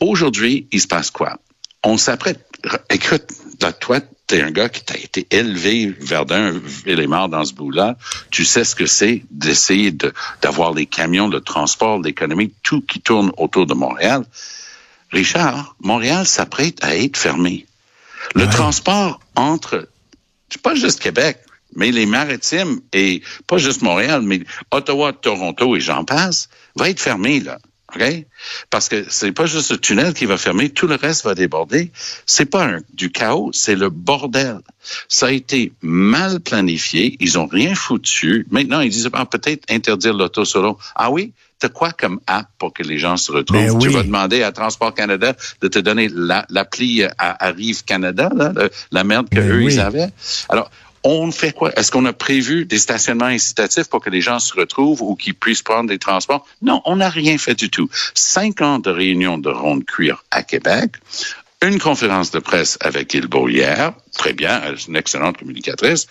Aujourd'hui, 0.00 0.66
il 0.72 0.80
se 0.80 0.86
passe 0.86 1.10
quoi? 1.10 1.38
On 1.82 1.96
s'apprête. 1.96 2.46
Écoute, 2.90 3.24
toi, 3.80 4.00
t'es 4.30 4.42
un 4.42 4.52
gars 4.52 4.68
qui 4.68 4.84
t'a 4.84 4.96
été 4.96 5.26
élevé, 5.32 5.92
Verdun, 5.98 6.60
élément 6.86 7.26
dans 7.26 7.44
ce 7.44 7.52
bout-là. 7.52 7.96
Tu 8.30 8.44
sais 8.44 8.62
ce 8.62 8.76
que 8.76 8.86
c'est 8.86 9.24
d'essayer 9.32 9.90
de, 9.90 10.12
d'avoir 10.40 10.72
les 10.72 10.86
camions, 10.86 11.26
le 11.26 11.40
transport, 11.40 12.00
l'économie, 12.00 12.52
tout 12.62 12.80
qui 12.80 13.00
tourne 13.00 13.32
autour 13.38 13.66
de 13.66 13.74
Montréal. 13.74 14.24
Richard, 15.10 15.74
Montréal 15.80 16.26
s'apprête 16.26 16.78
à 16.84 16.96
être 16.96 17.16
fermé. 17.16 17.66
Le 18.36 18.46
transport 18.48 19.18
entre, 19.34 19.88
c'est 20.48 20.62
pas 20.62 20.76
juste 20.76 21.00
Québec, 21.00 21.38
mais 21.74 21.90
les 21.90 22.06
maritimes 22.06 22.80
et 22.92 23.22
pas 23.48 23.58
juste 23.58 23.82
Montréal, 23.82 24.22
mais 24.22 24.44
Ottawa, 24.70 25.12
Toronto 25.12 25.74
et 25.74 25.80
j'en 25.80 26.04
passe, 26.04 26.50
va 26.76 26.88
être 26.88 27.00
fermé, 27.00 27.40
là. 27.40 27.58
Parce 28.70 28.88
que 28.88 29.04
c'est 29.08 29.32
pas 29.32 29.46
juste 29.46 29.70
le 29.70 29.78
tunnel 29.78 30.14
qui 30.14 30.26
va 30.26 30.36
fermer, 30.36 30.70
tout 30.70 30.86
le 30.86 30.94
reste 30.96 31.24
va 31.24 31.34
déborder. 31.34 31.90
C'est 32.26 32.46
pas 32.46 32.64
un- 32.66 32.80
du 32.94 33.10
chaos, 33.10 33.50
c'est 33.52 33.74
le 33.76 33.90
bordel. 33.90 34.58
Ça 35.08 35.26
a 35.26 35.30
été 35.30 35.72
mal 35.82 36.40
planifié, 36.40 37.16
ils 37.20 37.38
ont 37.38 37.46
rien 37.46 37.74
foutu. 37.74 38.46
Maintenant, 38.50 38.80
ils 38.80 38.90
disent 38.90 39.08
ah, 39.12 39.26
peut-être 39.26 39.64
interdire 39.70 40.14
l'auto 40.14 40.44
solo. 40.44 40.78
Ah 40.94 41.10
oui? 41.10 41.32
T'as 41.58 41.68
quoi 41.68 41.92
comme 41.92 42.20
app 42.26 42.46
pour 42.58 42.72
que 42.72 42.82
les 42.82 42.96
gens 42.98 43.18
se 43.18 43.30
retrouvent? 43.32 43.60
Ben 43.60 43.78
Tu 43.78 43.88
vas 43.90 44.02
demander 44.02 44.42
à 44.42 44.50
Transport 44.50 44.94
Canada 44.94 45.36
de 45.60 45.68
te 45.68 45.78
donner 45.78 46.08
la- 46.14 46.46
l'appli 46.48 47.04
à, 47.04 47.12
à 47.18 47.50
Rive 47.50 47.84
Canada, 47.84 48.30
là, 48.34 48.52
la 48.90 49.04
merde 49.04 49.28
que 49.28 49.34
Ben 49.36 49.50
eux 49.50 49.64
oui. 49.64 49.74
ils 49.74 49.80
avaient. 49.80 50.08
Alors, 50.48 50.70
on 51.02 51.30
fait 51.32 51.52
quoi? 51.52 51.72
Est-ce 51.78 51.90
qu'on 51.90 52.04
a 52.04 52.12
prévu 52.12 52.66
des 52.66 52.78
stationnements 52.78 53.26
incitatifs 53.26 53.88
pour 53.88 54.00
que 54.00 54.10
les 54.10 54.20
gens 54.20 54.38
se 54.38 54.54
retrouvent 54.54 55.02
ou 55.02 55.16
qu'ils 55.16 55.34
puissent 55.34 55.62
prendre 55.62 55.88
des 55.88 55.98
transports? 55.98 56.46
Non, 56.62 56.82
on 56.84 56.96
n'a 56.96 57.08
rien 57.08 57.38
fait 57.38 57.54
du 57.54 57.70
tout. 57.70 57.88
Cinq 58.14 58.60
ans 58.60 58.78
de 58.78 58.90
réunions 58.90 59.38
de 59.38 59.48
ronde 59.48 59.84
cuir 59.84 60.24
à 60.30 60.42
Québec, 60.42 60.96
une 61.62 61.78
conférence 61.78 62.30
de 62.30 62.38
presse 62.38 62.78
avec 62.80 63.12
Il 63.12 63.28
hier, 63.48 63.92
très 64.16 64.32
bien, 64.32 64.62
elle 64.64 64.74
est 64.74 64.86
une 64.86 64.96
excellente 64.96 65.38
communicatrice, 65.38 66.06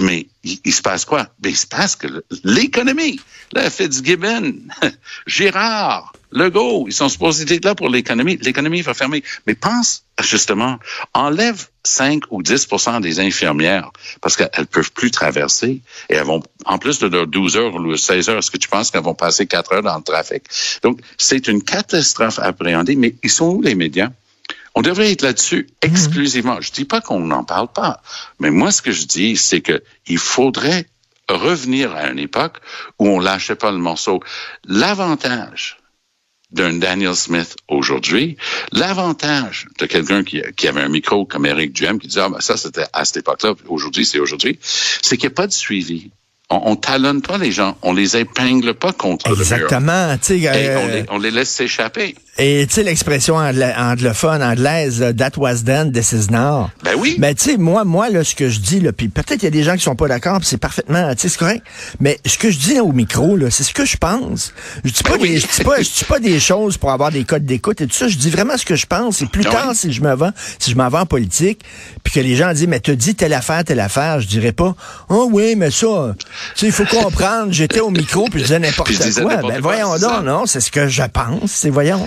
mais 0.00 0.26
il, 0.42 0.72
se 0.72 0.80
passe 0.80 1.04
quoi? 1.04 1.28
Ben, 1.38 1.50
il 1.50 1.56
se 1.56 1.66
passe 1.66 1.96
que 1.96 2.24
l'économie, 2.44 3.20
là, 3.52 3.68
Fitzgibbon, 3.68 4.54
Girard, 5.26 6.14
Legault, 6.32 6.86
ils 6.88 6.92
sont 6.92 7.08
supposés 7.08 7.44
être 7.54 7.64
là 7.64 7.74
pour 7.74 7.88
l'économie. 7.88 8.38
L'économie 8.42 8.82
va 8.82 8.94
fermer. 8.94 9.22
Mais 9.46 9.54
pense, 9.54 10.04
justement, 10.22 10.78
enlève 11.14 11.68
5 11.84 12.24
ou 12.30 12.42
10% 12.42 13.00
des 13.00 13.20
infirmières 13.20 13.90
parce 14.20 14.36
qu'elles 14.36 14.66
peuvent 14.66 14.92
plus 14.92 15.10
traverser 15.10 15.80
et 16.08 16.14
elles 16.14 16.24
vont, 16.24 16.42
en 16.64 16.78
plus 16.78 16.98
de 16.98 17.06
leurs 17.06 17.26
12 17.26 17.56
heures 17.56 17.74
ou 17.74 17.96
16 17.96 18.28
heures, 18.28 18.38
est-ce 18.38 18.50
que 18.50 18.58
tu 18.58 18.68
penses 18.68 18.90
qu'elles 18.90 19.02
vont 19.02 19.14
passer 19.14 19.46
4 19.46 19.72
heures 19.74 19.82
dans 19.82 19.96
le 19.96 20.02
trafic? 20.02 20.42
Donc, 20.82 21.00
c'est 21.16 21.48
une 21.48 21.62
catastrophe 21.62 22.38
appréhendée, 22.38 22.96
mais 22.96 23.14
ils 23.22 23.30
sont 23.30 23.50
où 23.50 23.62
les 23.62 23.74
médias? 23.74 24.10
On 24.74 24.82
devrait 24.82 25.10
être 25.12 25.22
là-dessus 25.22 25.68
mhm. 25.82 25.90
exclusivement. 25.90 26.60
Je 26.60 26.70
dis 26.70 26.84
pas 26.84 27.00
qu'on 27.00 27.20
n'en 27.20 27.44
parle 27.44 27.68
pas, 27.68 28.02
mais 28.40 28.50
moi, 28.50 28.70
ce 28.72 28.82
que 28.82 28.92
je 28.92 29.06
dis, 29.06 29.36
c'est 29.36 29.62
que 29.62 29.82
il 30.06 30.18
faudrait 30.18 30.86
revenir 31.28 31.94
à 31.94 32.10
une 32.10 32.18
époque 32.18 32.58
où 32.98 33.08
on 33.08 33.18
lâchait 33.18 33.56
pas 33.56 33.72
le 33.72 33.78
morceau. 33.78 34.20
L'avantage 34.66 35.78
d'un 36.50 36.74
Daniel 36.74 37.16
Smith 37.16 37.56
aujourd'hui, 37.68 38.36
l'avantage 38.72 39.66
de 39.78 39.86
quelqu'un 39.86 40.22
qui, 40.22 40.68
avait 40.68 40.82
un 40.82 40.88
micro 40.88 41.24
comme 41.24 41.46
Eric 41.46 41.72
Duhem 41.72 41.98
qui 41.98 42.08
disait, 42.08 42.20
ah, 42.20 42.28
ben 42.28 42.40
ça 42.40 42.56
c'était 42.56 42.86
à 42.92 43.04
cette 43.04 43.18
époque-là, 43.18 43.54
aujourd'hui 43.68 44.06
c'est 44.06 44.20
aujourd'hui, 44.20 44.58
c'est 44.62 45.16
qu'il 45.16 45.28
n'y 45.28 45.32
a 45.32 45.36
pas 45.36 45.46
de 45.46 45.52
suivi 45.52 46.10
on, 46.48 46.60
on, 46.70 46.76
talonne 46.76 47.22
pas 47.22 47.38
les 47.38 47.50
gens, 47.50 47.76
on 47.82 47.92
les 47.92 48.16
épingle 48.16 48.74
pas 48.74 48.92
contre 48.92 49.30
Exactement, 49.30 50.16
le 50.28 50.36
mur. 50.36 50.54
Et 50.54 50.76
on, 50.76 50.86
les, 50.86 51.04
on 51.10 51.18
les 51.18 51.30
laisse 51.30 51.50
s'échapper. 51.50 52.14
Et 52.38 52.66
tu 52.68 52.74
sais 52.74 52.82
l'expression 52.82 53.36
anglophone 53.36 54.42
anglaise 54.42 55.02
that 55.16 55.38
was 55.38 55.62
then 55.64 55.90
this 55.90 56.12
is 56.12 56.30
now. 56.30 56.68
Ben 56.84 56.92
oui. 56.98 57.16
Mais 57.18 57.34
tu 57.34 57.50
sais 57.52 57.56
moi 57.56 57.84
moi 57.84 58.10
là 58.10 58.24
ce 58.24 58.34
que 58.34 58.50
je 58.50 58.60
dis 58.60 58.80
là 58.80 58.92
puis 58.92 59.08
peut-être 59.08 59.42
il 59.42 59.44
y 59.44 59.46
a 59.46 59.50
des 59.50 59.62
gens 59.62 59.74
qui 59.74 59.82
sont 59.82 59.96
pas 59.96 60.06
d'accord, 60.06 60.40
c'est 60.42 60.58
parfaitement 60.58 61.14
tu 61.14 61.22
sais 61.22 61.28
c'est 61.30 61.38
correct. 61.38 61.64
Mais 61.98 62.18
ce 62.26 62.36
que 62.36 62.50
je 62.50 62.58
dis 62.58 62.74
là, 62.74 62.84
au 62.84 62.92
micro 62.92 63.36
là, 63.36 63.50
c'est 63.50 63.64
ce 63.64 63.72
que 63.72 63.86
je 63.86 63.96
pense. 63.96 64.52
Je 64.84 64.90
dis 64.90 65.02
pas 65.02 65.12
ben 65.16 65.22
des, 65.22 65.38
je 65.38 65.46
dis 65.46 65.64
pas 65.64 65.80
je 65.80 65.88
dis 65.90 66.04
pas 66.04 66.18
des 66.18 66.38
choses 66.38 66.76
pour 66.76 66.90
avoir 66.92 67.10
des 67.10 67.24
codes 67.24 67.46
d'écoute 67.46 67.80
et 67.80 67.86
tout 67.86 67.94
ça, 67.94 68.06
je 68.06 68.16
dis 68.16 68.28
vraiment 68.30 68.58
ce 68.58 68.66
que 68.66 68.76
je 68.76 68.84
pense 68.86 69.22
et 69.22 69.26
plus 69.26 69.44
ben 69.44 69.50
tard 69.52 69.74
si 69.74 69.90
je 69.92 70.02
me 70.02 70.14
vends 70.14 70.32
si 70.58 70.70
je 70.70 70.76
m'en 70.76 70.90
vais 70.90 70.98
en 70.98 71.06
politique 71.06 71.62
puis 72.04 72.12
que 72.12 72.20
les 72.20 72.36
gens 72.36 72.52
disent 72.52 72.68
mais 72.68 72.80
tu 72.80 72.94
dis 72.96 73.14
telle 73.14 73.32
affaire 73.32 73.64
telle 73.64 73.80
affaire, 73.80 74.20
je 74.20 74.26
dirais 74.26 74.52
pas 74.52 74.74
"Oh 75.08 75.28
oui, 75.32 75.54
mais 75.56 75.70
ça 75.70 76.14
tu 76.54 76.60
sais, 76.60 76.66
il 76.66 76.72
faut 76.72 76.84
comprendre, 76.84 77.48
j'étais 77.52 77.80
au 77.80 77.90
micro 77.90 78.26
puis 78.30 78.40
je 78.40 78.44
disais 78.44 78.58
n'importe 78.58 78.92
quoi. 79.22 79.36
Ben 79.36 79.60
voyons 79.62 79.96
donc, 79.98 80.24
non, 80.24 80.44
c'est 80.44 80.60
ce 80.60 80.70
que 80.70 80.86
je 80.86 81.02
pense, 81.04 81.50
c'est 81.50 81.70
voyons. 81.70 82.06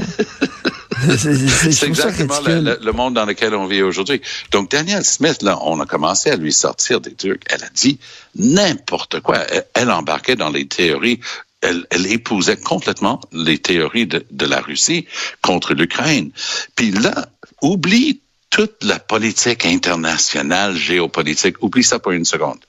C'est 1.17 1.83
exactement 1.87 2.39
le, 2.45 2.91
monde 2.91 3.13
dans 3.13 3.25
lequel 3.25 3.55
on 3.55 3.67
vit 3.67 3.81
aujourd'hui. 3.81 4.21
Donc, 4.51 4.71
Daniel 4.71 5.03
Smith, 5.03 5.41
là, 5.41 5.59
on 5.61 5.79
a 5.79 5.85
commencé 5.85 6.29
à 6.29 6.35
lui 6.35 6.53
sortir 6.53 7.01
des 7.01 7.13
trucs. 7.13 7.43
Elle 7.49 7.63
a 7.63 7.69
dit 7.69 7.99
n'importe 8.35 9.21
quoi. 9.21 9.39
Elle, 9.73 9.91
embarquait 9.91 10.35
dans 10.35 10.49
les 10.49 10.67
théories 10.67 11.19
elle, 11.61 11.85
elle, 11.89 12.07
épousait 12.07 12.57
complètement 12.57 13.19
les 13.33 13.57
théories 13.57 14.07
de, 14.07 14.25
de 14.31 14.45
la 14.45 14.61
Russie 14.61 15.05
contre 15.41 15.73
l'Ukraine. 15.73 16.31
Puis 16.75 16.91
là, 16.91 17.27
oublie 17.61 18.21
toute 18.49 18.83
la 18.83 18.99
politique 18.99 19.65
internationale, 19.65 20.75
géopolitique, 20.75 21.61
oublie 21.61 21.83
ça 21.83 21.99
pour 21.99 22.13
une 22.13 22.25
seconde. 22.25 22.59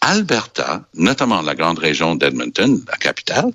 Alberta, 0.00 0.82
notamment 0.94 1.40
la 1.42 1.54
grande 1.54 1.78
région 1.78 2.14
d'Edmonton, 2.14 2.82
la 2.88 2.96
capitale, 2.96 3.50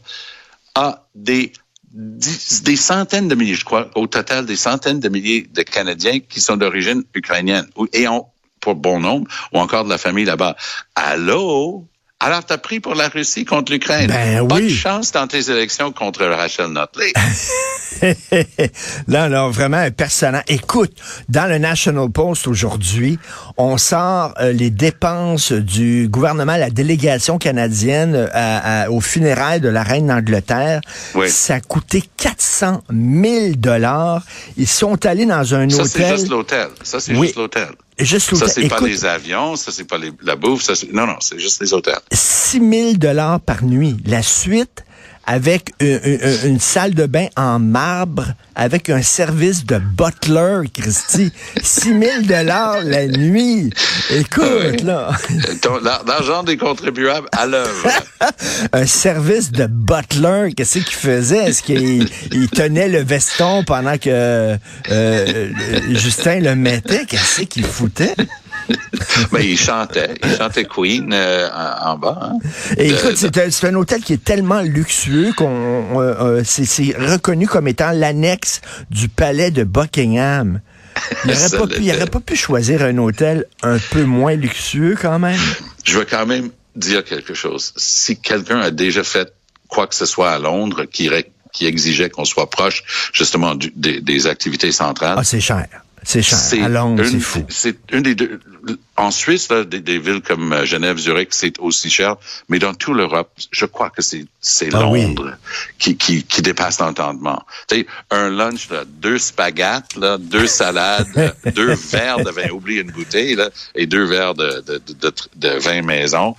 a 0.75 1.05
des, 1.15 1.51
des 1.93 2.75
centaines 2.75 3.27
de 3.27 3.35
milliers, 3.35 3.55
je 3.55 3.65
crois, 3.65 3.89
au 3.95 4.07
total 4.07 4.45
des 4.45 4.55
centaines 4.55 4.99
de 4.99 5.09
milliers 5.09 5.47
de 5.51 5.61
Canadiens 5.61 6.19
qui 6.19 6.39
sont 6.39 6.57
d'origine 6.57 7.03
ukrainienne 7.13 7.67
et 7.93 8.07
ont, 8.07 8.27
pour 8.59 8.75
bon 8.75 8.99
nombre, 8.99 9.27
ou 9.53 9.59
encore 9.59 9.83
de 9.83 9.89
la 9.89 9.97
famille 9.97 10.25
là-bas. 10.25 10.55
Allô? 10.95 11.85
Alors, 12.23 12.45
t'as 12.45 12.59
pris 12.59 12.79
pour 12.79 12.93
la 12.93 13.09
Russie 13.09 13.45
contre 13.45 13.71
l'Ukraine. 13.71 14.05
Ben 14.05 14.47
Pas 14.47 14.61
de 14.61 14.69
chance 14.69 15.11
dans 15.11 15.25
tes 15.25 15.49
élections 15.49 15.91
contre 15.91 16.23
Rachel 16.23 16.67
Notley. 16.67 17.13
non, 19.07 19.27
non, 19.27 19.49
vraiment 19.49 19.77
un 19.77 19.89
personnage. 19.89 20.43
Écoute, 20.47 20.91
dans 21.29 21.49
le 21.49 21.57
National 21.57 22.11
Post 22.11 22.47
aujourd'hui, 22.47 23.17
on 23.57 23.79
sort 23.79 24.35
euh, 24.39 24.51
les 24.51 24.69
dépenses 24.69 25.51
du 25.51 26.09
gouvernement, 26.09 26.57
la 26.57 26.69
délégation 26.69 27.39
canadienne 27.39 28.13
euh, 28.15 28.87
au 28.89 29.01
funérailles 29.01 29.61
de 29.61 29.69
la 29.69 29.81
reine 29.81 30.05
d'Angleterre. 30.05 30.81
Oui. 31.15 31.27
Ça 31.27 31.55
a 31.55 31.59
coûté 31.59 32.03
400 32.17 32.83
000 32.91 33.55
dollars. 33.57 34.21
Ils 34.57 34.67
sont 34.67 35.07
allés 35.07 35.25
dans 35.25 35.55
un 35.55 35.65
hôtel. 35.65 35.71
Ça, 35.71 35.87
c'est 35.87 36.09
juste 36.17 36.29
l'hôtel. 36.29 36.67
Ça, 36.83 36.99
c'est 36.99 37.15
juste 37.15 37.35
l'hôtel. 37.35 37.69
Juste 38.01 38.35
ça, 38.35 38.47
c'est 38.47 38.67
pas 38.67 38.79
les 38.81 39.05
avions, 39.05 39.55
ça, 39.55 39.71
c'est 39.71 39.83
pas 39.83 39.97
la 40.23 40.35
bouffe, 40.35 40.63
ça, 40.63 40.73
non, 40.91 41.05
non, 41.05 41.17
c'est 41.19 41.39
juste 41.39 41.61
les 41.61 41.73
hôtels. 41.73 41.99
6 42.11 42.59
000 42.59 42.93
dollars 42.93 43.39
par 43.39 43.63
nuit. 43.63 43.97
La 44.05 44.21
suite, 44.21 44.83
avec 45.31 45.71
une, 45.79 46.59
salle 46.59 46.93
de 46.93 47.05
bain 47.05 47.27
en 47.37 47.57
marbre, 47.57 48.33
avec 48.53 48.89
un 48.89 49.01
service 49.01 49.65
de 49.65 49.77
butler, 49.77 50.69
Christy. 50.73 51.31
6 51.63 51.99
000 51.99 52.21
dollars 52.23 52.81
la 52.83 53.07
nuit. 53.07 53.69
Écoute, 54.09 54.81
là. 54.83 55.11
L'argent 56.05 56.43
des 56.43 56.57
contribuables 56.57 57.29
à 57.31 57.45
l'œuvre. 57.45 57.87
un 58.73 58.85
service 58.85 59.53
de 59.53 59.67
butler, 59.67 60.51
qu'est-ce 60.53 60.79
qu'il 60.79 60.97
faisait? 60.97 61.45
Est-ce 61.45 61.63
qu'il 61.63 62.09
tenait 62.53 62.89
le 62.89 63.01
veston 63.01 63.63
pendant 63.63 63.97
que 63.97 64.57
euh, 64.91 65.49
Justin 65.91 66.41
le 66.41 66.55
mettait? 66.55 67.05
Qu'est-ce 67.05 67.43
qu'il 67.43 67.63
foutait? 67.63 68.15
Mais 69.31 69.45
il 69.45 69.57
chantait, 69.57 70.15
il 70.23 70.35
chantait 70.37 70.65
Queen 70.65 71.11
euh, 71.13 71.49
en, 71.83 71.97
bas. 71.97 72.19
Hein. 72.21 72.37
Et 72.77 72.89
écoute, 72.89 73.15
c'est 73.15 73.65
un 73.65 73.75
hôtel 73.75 74.01
qui 74.01 74.13
est 74.13 74.23
tellement 74.23 74.61
luxueux 74.61 75.31
qu'on 75.35 76.01
euh, 76.01 76.39
euh, 76.39 76.41
c'est 76.45 76.95
reconnu 76.97 77.47
comme 77.47 77.67
étant 77.67 77.91
l'annexe 77.91 78.61
du 78.89 79.09
palais 79.09 79.51
de 79.51 79.63
Buckingham. 79.63 80.61
Il 81.25 81.31
n'aurait 81.31 81.49
pas, 81.49 81.67
pu, 81.67 82.09
pas 82.11 82.19
pu 82.19 82.35
choisir 82.35 82.83
un 82.83 82.97
hôtel 82.97 83.45
un 83.63 83.77
peu 83.77 84.03
moins 84.03 84.35
luxueux 84.35 84.95
quand 84.99 85.19
même? 85.19 85.39
Je 85.83 85.99
veux 85.99 86.05
quand 86.05 86.25
même 86.25 86.49
dire 86.75 87.03
quelque 87.03 87.33
chose. 87.33 87.73
Si 87.77 88.17
quelqu'un 88.17 88.59
a 88.59 88.71
déjà 88.71 89.03
fait 89.03 89.33
quoi 89.67 89.87
que 89.87 89.95
ce 89.95 90.05
soit 90.05 90.31
à 90.31 90.39
Londres 90.39 90.85
qui, 90.85 91.09
qui 91.53 91.65
exigeait 91.65 92.09
qu'on 92.09 92.25
soit 92.25 92.49
proche 92.49 92.83
justement 93.13 93.55
des, 93.55 94.01
des 94.01 94.27
activités 94.27 94.71
centrales. 94.71 95.15
Ah, 95.17 95.23
c'est 95.23 95.39
cher. 95.39 95.67
C'est 96.03 96.21
cher. 96.21 96.37
À 96.63 96.69
Londres, 96.69 97.03
c'est 97.03 97.19
fou. 97.19 97.45
C'est 97.49 97.77
une 97.91 98.01
des 98.01 98.15
deux. 98.15 98.39
En 98.97 99.11
Suisse, 99.11 99.49
là, 99.49 99.63
des, 99.63 99.99
villes 99.99 100.21
comme 100.21 100.51
euh, 100.53 100.65
Genève, 100.65 100.97
Zurich, 100.97 101.29
c'est 101.31 101.59
aussi 101.59 101.89
cher. 101.89 102.15
Mais 102.49 102.59
dans 102.59 102.73
toute 102.73 102.95
l'Europe, 102.95 103.31
je 103.51 103.65
crois 103.65 103.89
que 103.89 104.01
c'est 104.01 104.25
ah 104.73 104.79
Londres 104.79 105.35
qui, 105.77 105.97
qui, 105.97 106.23
qui 106.23 106.41
dépasse 106.41 106.79
l'entendement. 106.79 107.43
Tu 107.67 107.77
sais, 107.77 107.87
un 108.09 108.29
lunch, 108.29 108.69
là, 108.69 108.83
deux 108.85 109.17
spaghettes, 109.17 109.95
là, 109.95 110.17
deux 110.17 110.47
salades, 110.47 111.07
deux 111.55 111.73
verres 111.73 112.23
de 112.23 112.31
vin, 112.31 112.49
oublie 112.49 112.77
une 112.77 112.91
bouteille, 112.91 113.35
là, 113.35 113.49
et 113.75 113.85
deux 113.85 114.05
verres 114.05 114.35
de, 114.35 114.63
de, 114.65 114.81
de, 114.99 115.13
de 115.35 115.49
vin 115.59 115.81
maison. 115.81 116.35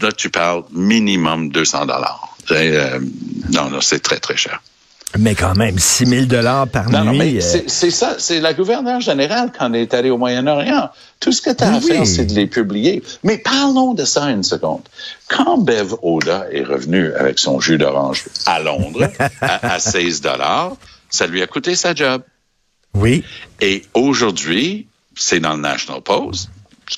Là, 0.00 0.12
tu 0.12 0.30
parles 0.30 0.64
minimum 0.72 1.50
200 1.50 1.86
dollars. 1.86 2.36
Euh, 2.50 3.00
non, 3.52 3.70
non, 3.70 3.80
c'est 3.80 4.00
très, 4.00 4.18
très 4.18 4.36
cher. 4.36 4.62
Mais 5.18 5.34
quand 5.34 5.54
même, 5.54 5.78
6 5.78 6.06
000 6.06 6.26
dollars 6.26 6.68
par 6.68 6.90
nuit. 6.90 7.38
Euh, 7.38 7.62
c'est 7.66 7.90
ça, 7.90 8.16
c'est 8.18 8.40
la 8.40 8.54
gouverneure 8.54 9.00
générale 9.00 9.52
quand 9.56 9.72
elle 9.72 9.82
est 9.82 9.94
allée 9.94 10.10
au 10.10 10.18
Moyen-Orient. 10.18 10.90
Tout 11.20 11.32
ce 11.32 11.40
que 11.40 11.50
tu 11.50 11.64
as 11.64 11.74
à 11.74 11.80
faire, 11.80 12.06
c'est 12.06 12.26
de 12.26 12.34
les 12.34 12.46
publier. 12.46 13.02
Mais 13.22 13.38
parlons 13.38 13.94
de 13.94 14.04
ça 14.04 14.24
une 14.24 14.42
seconde. 14.42 14.82
Quand 15.28 15.58
Bev 15.58 15.94
Oda 16.02 16.46
est 16.52 16.62
revenu 16.62 17.12
avec 17.14 17.38
son 17.38 17.60
jus 17.60 17.78
d'orange 17.78 18.24
à 18.44 18.60
Londres 18.60 19.08
à, 19.40 19.78
16 19.78 20.20
dollars, 20.20 20.76
ça 21.08 21.26
lui 21.26 21.42
a 21.42 21.46
coûté 21.46 21.74
sa 21.74 21.94
job. 21.94 22.22
Oui. 22.94 23.24
Et 23.60 23.84
aujourd'hui, 23.94 24.88
c'est 25.14 25.40
dans 25.40 25.54
le 25.54 25.62
National 25.62 26.02
Post. 26.02 26.50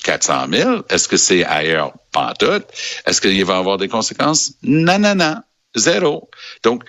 400 0.03 0.47
000. 0.51 0.81
Est-ce 0.89 1.07
que 1.07 1.17
c'est 1.17 1.43
ailleurs? 1.43 1.93
Pas 2.11 2.33
tout. 2.37 2.61
Est-ce 3.05 3.21
qu'il 3.21 3.43
va 3.43 3.57
avoir 3.57 3.77
des 3.77 3.87
conséquences? 3.87 4.53
Non, 4.61 4.99
non, 4.99 5.15
non. 5.15 5.37
Zéro. 5.75 6.29
Donc, 6.63 6.83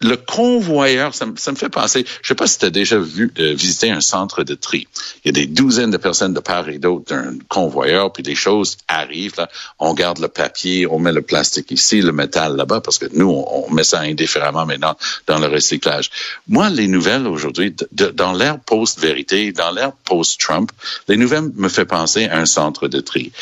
le 0.00 0.16
convoyeur, 0.16 1.14
ça, 1.14 1.26
me 1.26 1.56
fait 1.56 1.68
penser, 1.68 2.04
je 2.22 2.28
sais 2.28 2.34
pas 2.34 2.46
si 2.46 2.58
tu 2.58 2.66
as 2.66 2.70
déjà 2.70 2.98
vu 2.98 3.32
euh, 3.38 3.54
visiter 3.54 3.90
un 3.90 4.00
centre 4.00 4.44
de 4.44 4.54
tri. 4.54 4.86
Il 5.24 5.28
y 5.28 5.30
a 5.30 5.32
des 5.32 5.46
douzaines 5.46 5.90
de 5.90 5.96
personnes 5.96 6.34
de 6.34 6.40
part 6.40 6.68
et 6.68 6.78
d'autre 6.78 7.14
d'un 7.14 7.34
convoyeur, 7.48 8.12
puis 8.12 8.22
des 8.22 8.34
choses 8.34 8.78
arrivent, 8.88 9.34
là, 9.38 9.48
on 9.78 9.94
garde 9.94 10.18
le 10.18 10.28
papier, 10.28 10.86
on 10.86 10.98
met 10.98 11.12
le 11.12 11.22
plastique 11.22 11.70
ici, 11.70 12.00
le 12.00 12.12
métal 12.12 12.56
là-bas, 12.56 12.80
parce 12.80 12.98
que 12.98 13.06
nous, 13.12 13.28
on, 13.28 13.70
met 13.70 13.84
ça 13.84 14.00
indifféremment 14.00 14.66
maintenant 14.66 14.96
dans 15.26 15.38
le 15.38 15.46
recyclage. 15.46 16.10
Moi, 16.48 16.70
les 16.70 16.88
nouvelles 16.88 17.26
aujourd'hui, 17.26 17.74
dans 17.92 18.32
l'ère 18.32 18.58
post-vérité, 18.58 19.52
dans 19.52 19.70
l'ère 19.70 19.92
post-Trump, 19.92 20.72
les 21.08 21.16
nouvelles 21.16 21.50
me 21.54 21.68
fait 21.68 21.84
penser 21.84 22.26
à 22.26 22.38
un 22.38 22.46
centre 22.46 22.88
de 22.88 23.00
tri. 23.00 23.32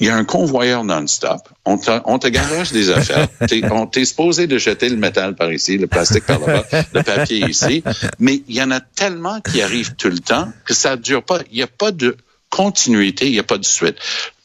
Il 0.00 0.06
y 0.06 0.10
a 0.10 0.16
un 0.16 0.24
convoyeur 0.24 0.84
non-stop, 0.84 1.48
on 1.64 1.78
te, 1.78 1.90
on 2.04 2.18
te 2.18 2.28
garage 2.28 2.72
des 2.72 2.90
affaires, 2.90 3.28
on 3.70 3.86
t'est 3.86 4.04
supposé 4.04 4.46
de 4.46 4.58
jeter 4.58 4.88
le 4.88 4.96
métal 4.96 5.34
par 5.34 5.52
ici, 5.52 5.69
le 5.78 5.86
plastique 5.86 6.26
par 6.26 6.40
là-bas, 6.40 6.66
le 6.94 7.02
papier 7.02 7.48
ici. 7.48 7.82
Mais 8.18 8.42
il 8.48 8.54
y 8.54 8.62
en 8.62 8.70
a 8.70 8.80
tellement 8.80 9.40
qui 9.40 9.62
arrivent 9.62 9.94
tout 9.94 10.08
le 10.08 10.18
temps 10.18 10.52
que 10.64 10.74
ça 10.74 10.96
dure 10.96 11.24
pas. 11.24 11.40
Il 11.50 11.56
n'y 11.56 11.62
a 11.62 11.66
pas 11.66 11.92
de 11.92 12.16
continuité, 12.48 13.26
il 13.26 13.32
n'y 13.32 13.38
a 13.38 13.44
pas 13.44 13.58
de 13.58 13.64
suite. 13.64 13.96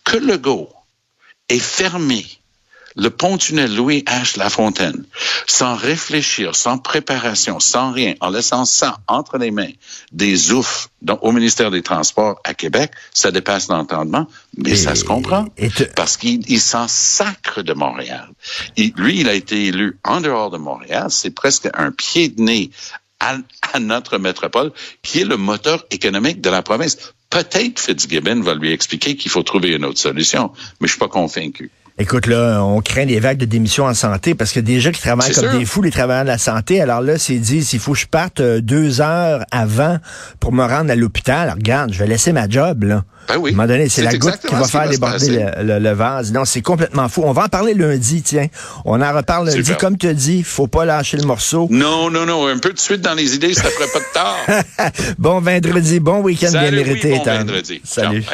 Que 0.04 0.18
le 0.18 0.38
go 0.38 0.70
est 1.50 1.60
fermé 1.60 2.26
le 2.96 3.10
pont-tunnel 3.10 3.76
Louis 3.76 4.04
H. 4.08 4.38
Lafontaine, 4.38 5.06
sans 5.48 5.76
réfléchir, 5.76 6.56
sans 6.56 6.78
préparation, 6.78 7.60
sans 7.60 7.92
rien, 7.92 8.16
en 8.22 8.30
laissant 8.30 8.66
ça 8.66 9.00
entre 9.08 9.38
les 9.38 9.52
mains 9.52 9.72
des 10.12 10.52
oufs 10.52 10.90
au 11.22 11.32
ministère 11.32 11.72
des 11.72 11.82
Transports 11.82 12.40
à 12.44 12.54
Québec, 12.54 12.92
ça 13.14 13.32
dépasse 13.32 13.68
l'entendement, 13.68 14.28
mais 14.58 14.76
ça 14.76 14.96
se 14.96 15.04
comprend. 15.04 15.46
parce 15.96 16.18
qu'il 16.18 16.60
s'en 16.60 16.88
sacre 16.88 17.62
de 17.62 17.74
Montréal. 17.74 18.30
lui, 18.78 19.20
il 19.20 19.30
a 19.30 19.34
été 19.34 19.66
élu 19.66 19.98
en 20.04 20.22
dehors 20.22 20.50
de 20.50 20.58
Montréal. 20.58 21.08
C'est 21.10 21.32
presque 21.32 21.70
un 21.74 21.92
pied 21.92 22.30
de 22.30 22.42
nez 22.42 22.72
à, 23.20 23.38
à, 23.74 23.80
notre 23.80 24.18
métropole, 24.18 24.72
qui 25.02 25.22
est 25.22 25.26
le 25.26 25.38
moteur 25.38 25.86
économique 25.92 26.42
de 26.42 26.50
la 26.50 26.62
province. 26.62 26.98
Peut-être 27.30 27.80
Fitzgibbon 27.80 28.42
va 28.42 28.56
lui 28.56 28.72
expliquer 28.72 29.16
qu'il 29.16 29.32
faut 29.32 29.44
trouver 29.44 29.72
une 29.72 29.86
autre 29.86 30.00
solution, 30.00 30.52
mais 30.80 30.88
je 30.88 30.94
suis 30.94 31.00
pas 31.00 31.08
convaincu. 31.08 31.72
Écoute, 31.98 32.28
là, 32.28 32.62
on 32.62 32.82
craint 32.82 33.06
des 33.06 33.22
vagues 33.22 33.38
de 33.38 33.46
démission 33.46 33.86
en 33.86 33.94
santé 33.94 34.36
parce 34.36 34.52
que 34.52 34.60
des 34.60 34.82
gens 34.82 34.92
qui 34.92 35.00
travaillent 35.00 35.32
comme 35.32 35.58
des 35.58 35.64
fous, 35.64 35.82
les 35.82 35.92
travailleurs 35.92 36.26
de 36.26 36.30
la 36.30 36.38
santé, 36.38 36.82
alors 36.82 37.00
là, 37.00 37.18
c'est 37.18 37.38
dit, 37.38 37.64
s'il 37.64 37.80
faut 37.80 37.94
que 37.94 38.00
je 38.00 38.06
parte 38.06 38.42
euh, 38.42 38.60
deux 38.60 39.00
heures 39.00 39.46
avant 39.50 40.00
pour 40.42 40.52
me 40.52 40.66
rendre 40.66 40.92
à 40.92 40.96
l'hôpital, 40.96 41.50
regarde, 41.52 41.94
je 41.94 42.00
vais 42.00 42.08
laisser 42.08 42.34
ma 42.34 42.50
job, 42.50 42.84
là. 42.84 43.06
Ben 43.30 43.38
oui. 43.38 43.52
À 43.52 43.54
un 43.54 43.56
moment 43.56 43.68
donné, 43.70 43.88
c'est 43.88 44.02
la 44.02 44.18
goutte 44.18 44.42
qui 44.46 44.54
va 44.54 44.66
faire 44.66 44.90
déborder 44.90 45.48
le, 45.62 45.94
vase. 45.94 46.34
Non, 46.34 46.44
c'est 46.44 46.62
complètement 46.62 47.08
fou. 47.08 47.24
On 47.26 47.32
va 47.32 47.46
en 47.46 47.48
parler 47.48 47.74
lundi, 47.74 48.22
tiens. 48.22 48.48
On 48.84 49.02
en 49.02 49.14
reparle 49.16 49.48
lundi. 49.48 49.72
Comme 49.80 49.98
tu 49.98 50.10
as 50.10 50.14
dit, 50.14 50.44
faut 50.44 50.68
pas 50.68 50.84
lâcher 50.84 51.16
le 51.16 51.26
morceau. 51.26 51.68
Non, 51.72 52.12
non, 52.12 52.26
non. 52.26 52.46
Un 52.46 52.60
peu 52.60 52.74
de 52.74 52.78
suite 52.78 53.02
dans 53.02 53.14
les 53.14 53.36
idées, 53.36 53.54
ça 53.54 53.64
ferait 53.64 53.88
pas 53.88 54.00
de 54.00 54.14
tard. 54.14 54.92
bon 55.18 55.40
vendredi, 55.40 56.02
bon 56.02 56.20
week-end 56.20 56.52
bien 56.52 56.72
mérité. 56.72 57.18
bon 57.18 57.24
vendredi. 57.24 57.82
Salut. 57.86 58.26